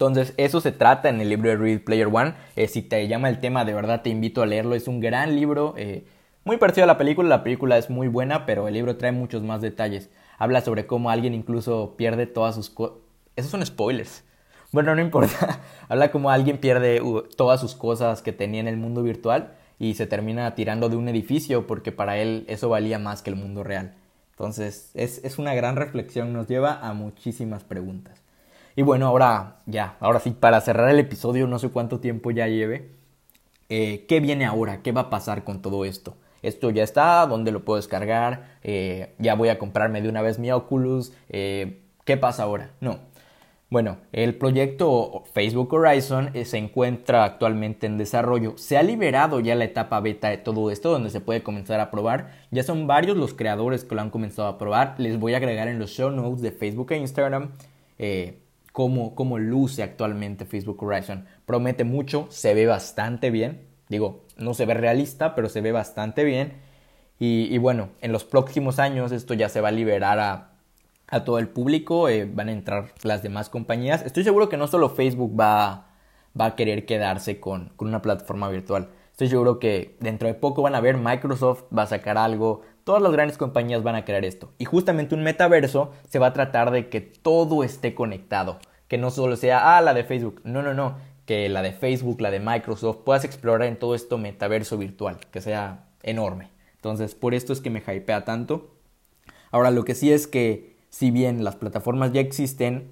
Entonces, 0.01 0.33
eso 0.37 0.61
se 0.61 0.71
trata 0.71 1.09
en 1.09 1.21
el 1.21 1.29
libro 1.29 1.51
de 1.51 1.57
Read 1.57 1.81
Player 1.81 2.07
One. 2.07 2.33
Eh, 2.55 2.67
si 2.67 2.81
te 2.81 3.07
llama 3.07 3.29
el 3.29 3.39
tema, 3.39 3.65
de 3.65 3.75
verdad 3.75 4.01
te 4.01 4.09
invito 4.09 4.41
a 4.41 4.47
leerlo. 4.47 4.73
Es 4.73 4.87
un 4.87 4.99
gran 4.99 5.35
libro, 5.35 5.75
eh, 5.77 6.07
muy 6.43 6.57
parecido 6.57 6.85
a 6.85 6.87
la 6.87 6.97
película. 6.97 7.29
La 7.29 7.43
película 7.43 7.77
es 7.77 7.91
muy 7.91 8.07
buena, 8.07 8.47
pero 8.47 8.67
el 8.67 8.73
libro 8.73 8.97
trae 8.97 9.11
muchos 9.11 9.43
más 9.43 9.61
detalles. 9.61 10.09
Habla 10.39 10.61
sobre 10.61 10.87
cómo 10.87 11.11
alguien 11.11 11.35
incluso 11.35 11.93
pierde 11.97 12.25
todas 12.25 12.55
sus 12.55 12.71
cosas. 12.71 12.97
Esos 13.35 13.51
son 13.51 13.63
spoilers. 13.63 14.23
Bueno, 14.71 14.95
no 14.95 15.01
importa. 15.01 15.59
Habla 15.87 16.09
como 16.09 16.31
alguien 16.31 16.57
pierde 16.57 16.99
todas 17.37 17.61
sus 17.61 17.75
cosas 17.75 18.23
que 18.23 18.33
tenía 18.33 18.59
en 18.59 18.67
el 18.67 18.77
mundo 18.77 19.03
virtual 19.03 19.53
y 19.77 19.93
se 19.93 20.07
termina 20.07 20.55
tirando 20.55 20.89
de 20.89 20.95
un 20.95 21.09
edificio 21.09 21.67
porque 21.67 21.91
para 21.91 22.17
él 22.17 22.45
eso 22.47 22.69
valía 22.69 22.97
más 22.97 23.21
que 23.21 23.29
el 23.29 23.35
mundo 23.35 23.63
real. 23.63 23.93
Entonces 24.31 24.89
es, 24.95 25.37
una 25.37 25.53
gran 25.53 25.75
reflexión, 25.75 26.33
nos 26.33 26.47
lleva 26.47 26.79
a 26.79 26.93
muchísimas 26.93 27.63
preguntas. 27.63 28.20
Y 28.75 28.83
bueno, 28.83 29.07
ahora 29.07 29.57
ya, 29.65 29.97
ahora 29.99 30.19
sí, 30.19 30.31
para 30.31 30.61
cerrar 30.61 30.89
el 30.89 30.99
episodio, 30.99 31.47
no 31.47 31.59
sé 31.59 31.69
cuánto 31.69 31.99
tiempo 31.99 32.31
ya 32.31 32.47
lleve, 32.47 32.91
eh, 33.69 34.05
¿qué 34.07 34.19
viene 34.19 34.45
ahora? 34.45 34.81
¿Qué 34.81 34.91
va 34.91 35.01
a 35.01 35.09
pasar 35.09 35.43
con 35.43 35.61
todo 35.61 35.85
esto? 35.85 36.15
Esto 36.41 36.69
ya 36.71 36.83
está, 36.83 37.25
¿dónde 37.27 37.51
lo 37.51 37.63
puedo 37.63 37.77
descargar? 37.77 38.57
Eh, 38.63 39.13
ya 39.19 39.35
voy 39.35 39.49
a 39.49 39.59
comprarme 39.59 40.01
de 40.01 40.09
una 40.09 40.21
vez 40.21 40.39
mi 40.39 40.51
Oculus. 40.51 41.13
Eh, 41.29 41.81
¿Qué 42.05 42.17
pasa 42.17 42.43
ahora? 42.43 42.71
No, 42.81 42.99
bueno, 43.69 43.97
el 44.11 44.35
proyecto 44.35 45.23
Facebook 45.33 45.73
Horizon 45.73 46.31
se 46.43 46.57
encuentra 46.57 47.23
actualmente 47.23 47.87
en 47.87 47.97
desarrollo. 47.97 48.57
Se 48.57 48.77
ha 48.77 48.83
liberado 48.83 49.39
ya 49.39 49.55
la 49.55 49.65
etapa 49.65 49.99
beta 49.99 50.29
de 50.29 50.37
todo 50.37 50.71
esto, 50.71 50.91
donde 50.91 51.09
se 51.09 51.21
puede 51.21 51.43
comenzar 51.43 51.79
a 51.79 51.91
probar. 51.91 52.31
Ya 52.51 52.63
son 52.63 52.87
varios 52.87 53.15
los 53.15 53.33
creadores 53.33 53.85
que 53.85 53.95
lo 53.95 54.01
han 54.01 54.09
comenzado 54.09 54.47
a 54.47 54.57
probar. 54.57 54.95
Les 54.97 55.19
voy 55.19 55.35
a 55.35 55.37
agregar 55.37 55.67
en 55.67 55.79
los 55.79 55.91
show 55.91 56.11
notes 56.11 56.41
de 56.41 56.51
Facebook 56.51 56.91
e 56.91 56.97
Instagram 56.97 57.51
cómo, 58.71 59.39
luce 59.39 59.83
actualmente 59.83 60.45
Facebook 60.45 60.83
Horizon. 60.83 61.25
Promete 61.45 61.83
mucho, 61.83 62.27
se 62.29 62.53
ve 62.53 62.65
bastante 62.65 63.31
bien. 63.31 63.67
Digo, 63.89 64.25
no 64.37 64.53
se 64.53 64.65
ve 64.65 64.73
realista, 64.73 65.35
pero 65.35 65.49
se 65.49 65.61
ve 65.61 65.71
bastante 65.71 66.23
bien. 66.23 66.53
y 67.19 67.57
bueno, 67.59 67.89
en 68.01 68.11
los 68.11 68.23
próximos 68.23 68.79
años 68.79 69.11
esto 69.11 69.33
ya 69.33 69.49
se 69.49 69.61
va 69.61 69.69
a 69.69 69.71
liberar 69.71 70.19
a 70.19 70.51
a 71.11 71.25
todo 71.25 71.37
el 71.37 71.49
público, 71.49 72.09
eh, 72.09 72.25
van 72.25 72.47
a 72.47 72.53
entrar 72.53 72.93
las 73.03 73.21
demás 73.21 73.49
compañías. 73.49 74.01
Estoy 74.01 74.23
seguro 74.23 74.49
que 74.49 74.57
no 74.57 74.67
solo 74.67 74.89
Facebook 74.89 75.39
va, 75.39 75.89
va 76.39 76.45
a 76.45 76.55
querer 76.55 76.85
quedarse 76.85 77.39
con, 77.39 77.73
con, 77.75 77.89
una 77.89 78.01
plataforma 78.01 78.49
virtual. 78.49 78.89
Estoy 79.11 79.27
seguro 79.27 79.59
que 79.59 79.97
dentro 79.99 80.29
de 80.29 80.33
poco 80.33 80.61
van 80.61 80.73
a 80.73 80.79
ver 80.79 80.97
Microsoft 80.97 81.65
va 81.77 81.83
a 81.83 81.87
sacar 81.87 82.17
algo, 82.17 82.61
todas 82.83 83.01
las 83.01 83.11
grandes 83.11 83.37
compañías 83.37 83.83
van 83.83 83.95
a 83.95 84.05
crear 84.05 84.25
esto. 84.25 84.51
Y 84.57 84.65
justamente 84.65 85.15
un 85.15 85.23
metaverso 85.23 85.91
se 86.09 86.19
va 86.19 86.27
a 86.27 86.33
tratar 86.33 86.71
de 86.71 86.89
que 86.89 87.01
todo 87.01 87.63
esté 87.63 87.95
conectado, 87.95 88.59
que 88.87 88.97
no 88.97 89.11
solo 89.11 89.35
sea, 89.35 89.77
ah, 89.77 89.81
la 89.81 89.93
de 89.93 90.03
Facebook, 90.03 90.41
no, 90.43 90.61
no, 90.61 90.73
no, 90.73 90.97
que 91.25 91.47
la 91.49 91.61
de 91.61 91.71
Facebook, 91.71 92.21
la 92.21 92.31
de 92.31 92.39
Microsoft, 92.39 92.97
puedas 93.05 93.23
explorar 93.23 93.67
en 93.67 93.77
todo 93.77 93.95
esto 93.95 94.17
metaverso 94.17 94.77
virtual, 94.77 95.17
que 95.31 95.41
sea 95.41 95.85
enorme. 96.03 96.49
Entonces, 96.75 97.15
por 97.15 97.33
esto 97.33 97.53
es 97.53 97.61
que 97.61 97.69
me 97.69 97.79
hypea 97.79 98.25
tanto. 98.25 98.71
Ahora, 99.51 99.71
lo 99.71 99.85
que 99.85 99.95
sí 99.95 100.11
es 100.11 100.27
que 100.27 100.77
si 100.89 101.11
bien 101.11 101.43
las 101.43 101.55
plataformas 101.55 102.11
ya 102.11 102.21
existen, 102.21 102.91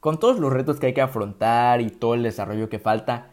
con 0.00 0.18
todos 0.18 0.38
los 0.38 0.52
retos 0.52 0.78
que 0.78 0.86
hay 0.86 0.94
que 0.94 1.00
afrontar 1.00 1.80
y 1.80 1.90
todo 1.90 2.14
el 2.14 2.22
desarrollo 2.22 2.68
que 2.68 2.78
falta, 2.78 3.30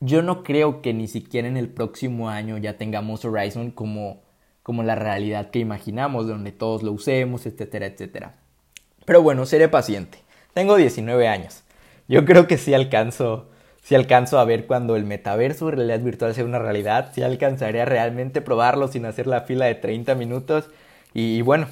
yo 0.00 0.22
no 0.22 0.42
creo 0.42 0.82
que 0.82 0.94
ni 0.94 1.08
siquiera 1.08 1.46
en 1.46 1.56
el 1.56 1.68
próximo 1.68 2.28
año 2.30 2.56
ya 2.58 2.76
tengamos 2.78 3.24
Horizon 3.24 3.70
como, 3.70 4.22
como 4.70 4.84
la 4.84 4.94
realidad 4.94 5.50
que 5.50 5.58
imaginamos, 5.58 6.28
donde 6.28 6.52
todos 6.52 6.84
lo 6.84 6.92
usemos, 6.92 7.44
etcétera, 7.44 7.86
etcétera. 7.86 8.36
Pero 9.04 9.20
bueno, 9.20 9.44
seré 9.44 9.68
paciente. 9.68 10.18
Tengo 10.54 10.76
19 10.76 11.26
años. 11.26 11.64
yo 12.06 12.24
creo 12.24 12.46
que 12.46 12.56
sí 12.56 12.72
alcanzo, 12.72 13.48
sí 13.82 13.96
alcanzo 13.96 14.38
a 14.38 14.44
ver 14.44 14.68
cuando 14.68 14.94
el 14.94 15.04
metaverso 15.04 15.66
o 15.66 15.70
realidad 15.72 15.98
virtual 15.98 16.36
sea 16.36 16.44
una 16.44 16.60
realidad, 16.60 17.10
sí 17.12 17.20
alcanzaré 17.20 17.82
a 17.82 17.84
realmente 17.84 18.42
probarlo 18.42 18.86
sin 18.86 19.06
hacer 19.06 19.26
la 19.26 19.40
fila 19.40 19.66
de 19.66 19.74
30 19.74 20.14
minutos 20.14 20.70
y, 21.14 21.42
bueno, 21.42 21.66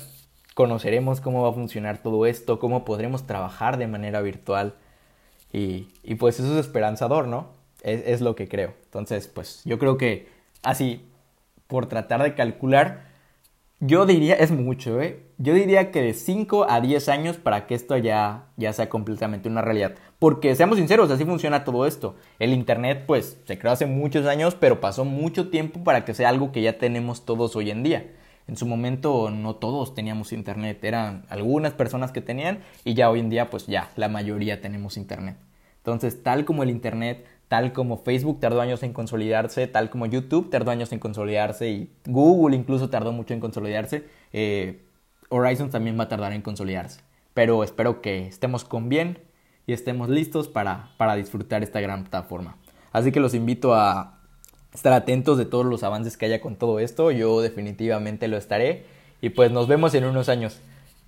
conoceremos 0.54 1.20
cómo 1.20 1.44
va 1.44 1.50
a 1.50 1.52
funcionar 1.52 1.98
todo 2.02 2.26
esto, 2.26 2.58
cómo 2.58 2.84
podremos 2.84 3.28
trabajar 3.28 3.76
de 3.78 3.86
manera 3.86 4.22
virtual 4.22 4.74
y, 5.52 5.86
y 6.02 6.16
pues 6.16 6.40
eso 6.40 6.52
es 6.52 6.66
esperanzador, 6.66 7.28
¿no? 7.28 7.52
Es, 7.84 8.02
es 8.06 8.20
lo 8.22 8.34
que 8.34 8.48
creo. 8.48 8.74
Entonces, 8.86 9.28
pues 9.28 9.62
yo 9.64 9.78
creo 9.78 9.96
que 9.98 10.26
así, 10.64 11.08
por 11.68 11.86
tratar 11.86 12.22
de 12.24 12.34
calcular, 12.34 13.06
yo 13.80 14.06
diría, 14.06 14.34
es 14.34 14.50
mucho, 14.50 15.00
¿eh? 15.00 15.22
Yo 15.38 15.54
diría 15.54 15.92
que 15.92 16.02
de 16.02 16.12
5 16.12 16.66
a 16.68 16.80
10 16.80 17.08
años 17.08 17.36
para 17.36 17.68
que 17.68 17.76
esto 17.76 17.96
ya, 17.96 18.46
ya 18.56 18.72
sea 18.72 18.88
completamente 18.88 19.48
una 19.48 19.62
realidad. 19.62 19.94
Porque 20.18 20.56
seamos 20.56 20.78
sinceros, 20.78 21.12
así 21.12 21.24
funciona 21.24 21.62
todo 21.62 21.86
esto. 21.86 22.16
El 22.40 22.52
Internet, 22.52 23.04
pues, 23.06 23.38
se 23.44 23.56
creó 23.56 23.72
hace 23.72 23.86
muchos 23.86 24.26
años, 24.26 24.56
pero 24.56 24.80
pasó 24.80 25.04
mucho 25.04 25.48
tiempo 25.48 25.84
para 25.84 26.04
que 26.04 26.12
sea 26.12 26.30
algo 26.30 26.50
que 26.50 26.62
ya 26.62 26.78
tenemos 26.78 27.24
todos 27.24 27.54
hoy 27.54 27.70
en 27.70 27.84
día. 27.84 28.10
En 28.48 28.56
su 28.56 28.66
momento 28.66 29.30
no 29.30 29.54
todos 29.54 29.94
teníamos 29.94 30.32
Internet, 30.32 30.82
eran 30.82 31.24
algunas 31.28 31.72
personas 31.74 32.10
que 32.10 32.22
tenían 32.22 32.60
y 32.84 32.94
ya 32.94 33.10
hoy 33.10 33.20
en 33.20 33.30
día, 33.30 33.48
pues 33.48 33.66
ya, 33.68 33.92
la 33.94 34.08
mayoría 34.08 34.60
tenemos 34.60 34.96
Internet. 34.96 35.36
Entonces, 35.76 36.22
tal 36.24 36.44
como 36.44 36.64
el 36.64 36.70
Internet 36.70 37.26
tal 37.48 37.72
como 37.72 37.98
Facebook 37.98 38.40
tardó 38.40 38.60
años 38.60 38.82
en 38.82 38.92
consolidarse, 38.92 39.66
tal 39.66 39.90
como 39.90 40.06
YouTube 40.06 40.50
tardó 40.50 40.70
años 40.70 40.92
en 40.92 40.98
consolidarse 40.98 41.70
y 41.70 41.90
Google 42.06 42.56
incluso 42.56 42.90
tardó 42.90 43.12
mucho 43.12 43.34
en 43.34 43.40
consolidarse, 43.40 44.06
eh, 44.32 44.84
Horizon 45.30 45.70
también 45.70 45.98
va 45.98 46.04
a 46.04 46.08
tardar 46.08 46.32
en 46.32 46.42
consolidarse. 46.42 47.00
Pero 47.34 47.62
espero 47.64 48.00
que 48.00 48.26
estemos 48.26 48.64
con 48.64 48.88
bien 48.88 49.18
y 49.66 49.72
estemos 49.72 50.08
listos 50.08 50.48
para, 50.48 50.90
para 50.96 51.14
disfrutar 51.14 51.62
esta 51.62 51.80
gran 51.80 52.02
plataforma. 52.02 52.56
Así 52.92 53.12
que 53.12 53.20
los 53.20 53.34
invito 53.34 53.74
a 53.74 54.18
estar 54.74 54.92
atentos 54.92 55.38
de 55.38 55.44
todos 55.44 55.66
los 55.66 55.82
avances 55.82 56.16
que 56.16 56.26
haya 56.26 56.40
con 56.40 56.56
todo 56.56 56.80
esto. 56.80 57.10
Yo 57.10 57.40
definitivamente 57.40 58.28
lo 58.28 58.36
estaré. 58.36 58.86
Y 59.20 59.30
pues 59.30 59.50
nos 59.50 59.68
vemos 59.68 59.94
en 59.94 60.04
unos 60.04 60.28
años. 60.28 60.60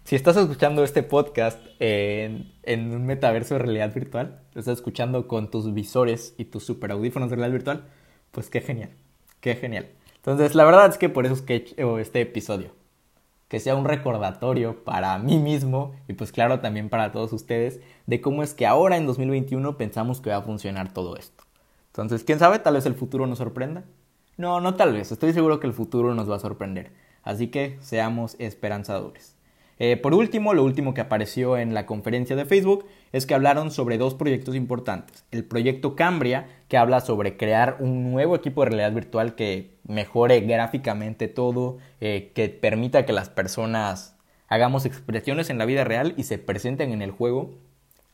Si 0.05 0.17
estás 0.17 0.37
escuchando 0.37 0.83
este 0.83 1.05
podcast 1.05 1.61
en, 1.79 2.51
un 2.67 3.07
metaverso 3.07 3.55
de 3.55 3.61
realidad 3.61 3.95
virtual, 3.95 4.41
lo 4.55 4.59
estás 4.59 4.79
escuchando 4.79 5.29
con 5.29 5.51
tus 5.51 5.73
visores 5.73 6.35
y 6.37 6.47
tus 6.47 6.65
super 6.65 6.91
audífonos 6.91 7.31
de 7.31 7.37
realidad 7.37 7.53
virtual, 7.53 7.85
pues 8.33 8.51
qué 8.51 8.61
genial, 8.61 8.91
qué 9.41 9.55
genial. 9.55 9.89
Entonces, 10.17 10.57
la 10.57 10.65
verdad 10.65 10.89
es 10.89 10.99
que 10.99 11.09
por 11.09 11.27
eso 11.27 11.35
es 11.35 11.43
que 11.43 11.53
he 11.53 11.57
hecho 11.57 11.99
este 11.99 12.23
episodio. 12.23 12.73
Que 13.49 13.61
sea 13.61 13.77
un 13.77 13.85
recordatorio 13.85 14.83
para 14.85 15.17
mí 15.19 15.39
mismo 15.39 15.95
y 16.09 16.15
pues 16.15 16.33
claro 16.33 16.61
también 16.61 16.89
para 16.89 17.13
todos 17.13 17.33
ustedes 17.33 17.81
de 18.07 18.21
cómo 18.21 18.43
es 18.43 18.55
que 18.55 18.67
ahora 18.67 18.97
en 18.97 19.07
2021 19.07 19.77
pensamos 19.77 20.21
que 20.21 20.31
va 20.31 20.37
a 20.37 20.43
funcionar 20.43 20.93
todo 20.93 21.17
esto. 21.17 21.45
Entonces, 21.89 22.25
quién 22.25 22.39
sabe, 22.39 22.59
tal 22.59 22.75
vez 22.75 22.87
el 22.87 22.95
futuro 22.95 23.27
nos 23.27 23.39
sorprenda. 23.39 23.85
No, 24.37 24.61
no 24.61 24.75
tal 24.75 24.93
vez, 24.93 25.13
estoy 25.13 25.33
seguro 25.33 25.61
que 25.61 25.67
el 25.67 25.73
futuro 25.73 26.15
nos 26.15 26.29
va 26.29 26.37
a 26.37 26.41
sorprender. 26.41 26.93
Así 27.23 27.49
que 27.49 27.77
seamos 27.81 28.37
esperanzadores. 28.39 29.40
Eh, 29.83 29.97
por 29.97 30.13
último, 30.13 30.53
lo 30.53 30.63
último 30.63 30.93
que 30.93 31.01
apareció 31.01 31.57
en 31.57 31.73
la 31.73 31.87
conferencia 31.87 32.37
de 32.37 32.45
Facebook 32.45 32.85
es 33.13 33.25
que 33.25 33.33
hablaron 33.33 33.71
sobre 33.71 33.97
dos 33.97 34.15
proyectos 34.15 34.55
importantes. 34.55 35.25
El 35.31 35.43
proyecto 35.43 35.97
Cambria, 35.97 36.47
que 36.69 36.77
habla 36.77 37.01
sobre 37.01 37.39
crear 37.39 37.79
un 37.81 38.13
nuevo 38.13 38.37
equipo 38.37 38.63
de 38.63 38.69
realidad 38.69 38.93
virtual 38.93 39.35
que 39.35 39.79
mejore 39.85 40.43
gráficamente 40.43 41.29
todo, 41.29 41.79
eh, 42.03 42.31
que 42.35 42.51
permita 42.51 43.07
que 43.07 43.15
las 43.15 43.31
personas 43.31 44.19
hagamos 44.49 44.85
expresiones 44.85 45.49
en 45.49 45.57
la 45.57 45.65
vida 45.65 45.83
real 45.83 46.13
y 46.19 46.25
se 46.25 46.37
presenten 46.37 46.93
en 46.93 47.01
el 47.01 47.11
juego. 47.11 47.55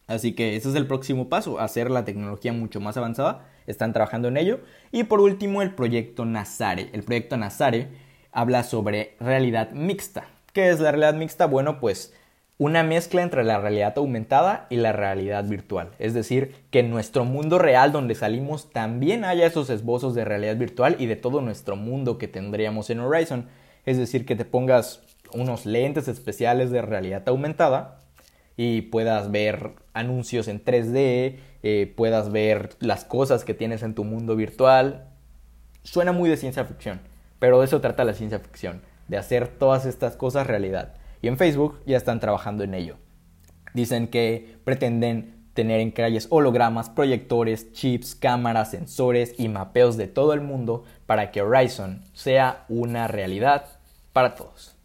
Así 0.06 0.34
que 0.34 0.54
ese 0.54 0.68
es 0.68 0.76
el 0.76 0.86
próximo 0.86 1.28
paso, 1.28 1.58
hacer 1.58 1.90
la 1.90 2.04
tecnología 2.04 2.52
mucho 2.52 2.80
más 2.80 2.96
avanzada. 2.96 3.48
Están 3.66 3.92
trabajando 3.92 4.28
en 4.28 4.36
ello. 4.36 4.60
Y 4.92 5.02
por 5.02 5.20
último, 5.20 5.62
el 5.62 5.74
proyecto 5.74 6.26
Nazare. 6.26 6.90
El 6.92 7.02
proyecto 7.02 7.36
Nazare 7.36 7.88
habla 8.30 8.62
sobre 8.62 9.16
realidad 9.18 9.72
mixta. 9.72 10.28
¿Qué 10.56 10.70
es 10.70 10.80
la 10.80 10.90
realidad 10.90 11.12
mixta? 11.12 11.44
Bueno, 11.44 11.80
pues 11.80 12.14
una 12.56 12.82
mezcla 12.82 13.22
entre 13.22 13.44
la 13.44 13.60
realidad 13.60 13.92
aumentada 13.98 14.66
y 14.70 14.76
la 14.76 14.90
realidad 14.90 15.44
virtual. 15.44 15.90
Es 15.98 16.14
decir, 16.14 16.54
que 16.70 16.78
en 16.78 16.88
nuestro 16.88 17.26
mundo 17.26 17.58
real 17.58 17.92
donde 17.92 18.14
salimos 18.14 18.70
también 18.70 19.26
haya 19.26 19.44
esos 19.44 19.68
esbozos 19.68 20.14
de 20.14 20.24
realidad 20.24 20.56
virtual 20.56 20.96
y 20.98 21.04
de 21.04 21.16
todo 21.16 21.42
nuestro 21.42 21.76
mundo 21.76 22.16
que 22.16 22.26
tendríamos 22.26 22.88
en 22.88 23.00
Horizon. 23.00 23.50
Es 23.84 23.98
decir, 23.98 24.24
que 24.24 24.34
te 24.34 24.46
pongas 24.46 25.02
unos 25.34 25.66
lentes 25.66 26.08
especiales 26.08 26.70
de 26.70 26.80
realidad 26.80 27.24
aumentada 27.26 27.98
y 28.56 28.80
puedas 28.80 29.30
ver 29.30 29.72
anuncios 29.92 30.48
en 30.48 30.64
3D, 30.64 31.36
eh, 31.64 31.92
puedas 31.94 32.32
ver 32.32 32.70
las 32.80 33.04
cosas 33.04 33.44
que 33.44 33.52
tienes 33.52 33.82
en 33.82 33.94
tu 33.94 34.04
mundo 34.04 34.36
virtual. 34.36 35.10
Suena 35.82 36.12
muy 36.12 36.30
de 36.30 36.38
ciencia 36.38 36.64
ficción, 36.64 37.02
pero 37.40 37.60
de 37.60 37.66
eso 37.66 37.82
trata 37.82 38.04
la 38.04 38.14
ciencia 38.14 38.38
ficción 38.38 38.80
de 39.08 39.16
hacer 39.16 39.48
todas 39.48 39.86
estas 39.86 40.16
cosas 40.16 40.46
realidad. 40.46 40.94
Y 41.22 41.28
en 41.28 41.36
Facebook 41.36 41.80
ya 41.86 41.96
están 41.96 42.20
trabajando 42.20 42.64
en 42.64 42.74
ello. 42.74 42.96
Dicen 43.74 44.08
que 44.08 44.58
pretenden 44.64 45.36
tener 45.54 45.80
en 45.80 45.90
calles 45.90 46.28
hologramas, 46.30 46.90
proyectores, 46.90 47.72
chips, 47.72 48.14
cámaras, 48.14 48.70
sensores 48.70 49.34
y 49.38 49.48
mapeos 49.48 49.96
de 49.96 50.06
todo 50.06 50.34
el 50.34 50.42
mundo 50.42 50.84
para 51.06 51.30
que 51.32 51.42
Horizon 51.42 52.02
sea 52.12 52.64
una 52.68 53.08
realidad 53.08 53.66
para 54.12 54.34
todos. 54.34 54.76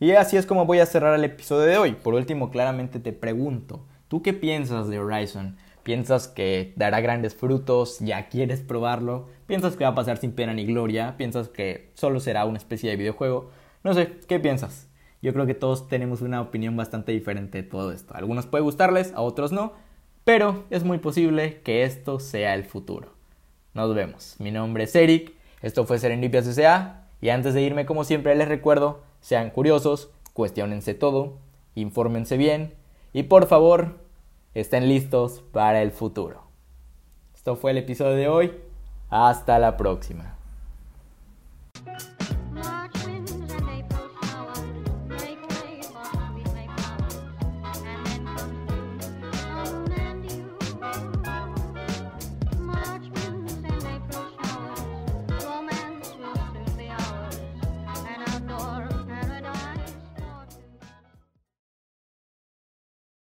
Y 0.00 0.12
así 0.12 0.36
es 0.36 0.46
como 0.46 0.66
voy 0.66 0.80
a 0.80 0.86
cerrar 0.86 1.14
el 1.14 1.24
episodio 1.24 1.66
de 1.66 1.78
hoy. 1.78 1.92
Por 1.92 2.14
último, 2.14 2.50
claramente 2.50 2.98
te 2.98 3.12
pregunto, 3.12 3.86
¿tú 4.08 4.22
qué 4.22 4.32
piensas 4.32 4.88
de 4.88 4.98
Horizon? 4.98 5.56
Piensas 5.86 6.26
que 6.26 6.72
dará 6.74 7.00
grandes 7.00 7.36
frutos, 7.36 8.00
ya 8.00 8.28
quieres 8.28 8.60
probarlo, 8.60 9.28
piensas 9.46 9.76
que 9.76 9.84
va 9.84 9.90
a 9.90 9.94
pasar 9.94 10.18
sin 10.18 10.32
pena 10.32 10.52
ni 10.52 10.66
gloria, 10.66 11.16
piensas 11.16 11.48
que 11.48 11.92
solo 11.94 12.18
será 12.18 12.44
una 12.44 12.58
especie 12.58 12.90
de 12.90 12.96
videojuego, 12.96 13.52
no 13.84 13.94
sé, 13.94 14.18
¿qué 14.26 14.40
piensas? 14.40 14.88
Yo 15.22 15.32
creo 15.32 15.46
que 15.46 15.54
todos 15.54 15.86
tenemos 15.86 16.22
una 16.22 16.40
opinión 16.40 16.76
bastante 16.76 17.12
diferente 17.12 17.62
de 17.62 17.68
todo 17.68 17.92
esto. 17.92 18.16
Algunos 18.16 18.48
puede 18.48 18.64
gustarles, 18.64 19.12
a 19.14 19.20
otros 19.20 19.52
no, 19.52 19.74
pero 20.24 20.64
es 20.70 20.82
muy 20.82 20.98
posible 20.98 21.60
que 21.62 21.84
esto 21.84 22.18
sea 22.18 22.54
el 22.54 22.64
futuro. 22.64 23.12
Nos 23.72 23.94
vemos. 23.94 24.34
Mi 24.40 24.50
nombre 24.50 24.84
es 24.84 24.96
Eric, 24.96 25.34
esto 25.62 25.84
fue 25.84 26.00
Serendipias 26.00 26.48
S.A. 26.48 27.06
y 27.20 27.28
antes 27.28 27.54
de 27.54 27.62
irme 27.62 27.86
como 27.86 28.02
siempre 28.02 28.34
les 28.34 28.48
recuerdo, 28.48 29.04
sean 29.20 29.50
curiosos, 29.50 30.10
cuestionense 30.32 30.94
todo, 30.94 31.38
infórmense 31.76 32.36
bien 32.36 32.74
y 33.12 33.22
por 33.22 33.46
favor 33.46 34.04
estén 34.60 34.88
listos 34.88 35.44
para 35.52 35.82
el 35.82 35.90
futuro. 35.90 36.44
Esto 37.34 37.56
fue 37.56 37.72
el 37.72 37.78
episodio 37.78 38.16
de 38.16 38.28
hoy. 38.28 38.52
Hasta 39.10 39.58
la 39.58 39.76
próxima. 39.76 40.35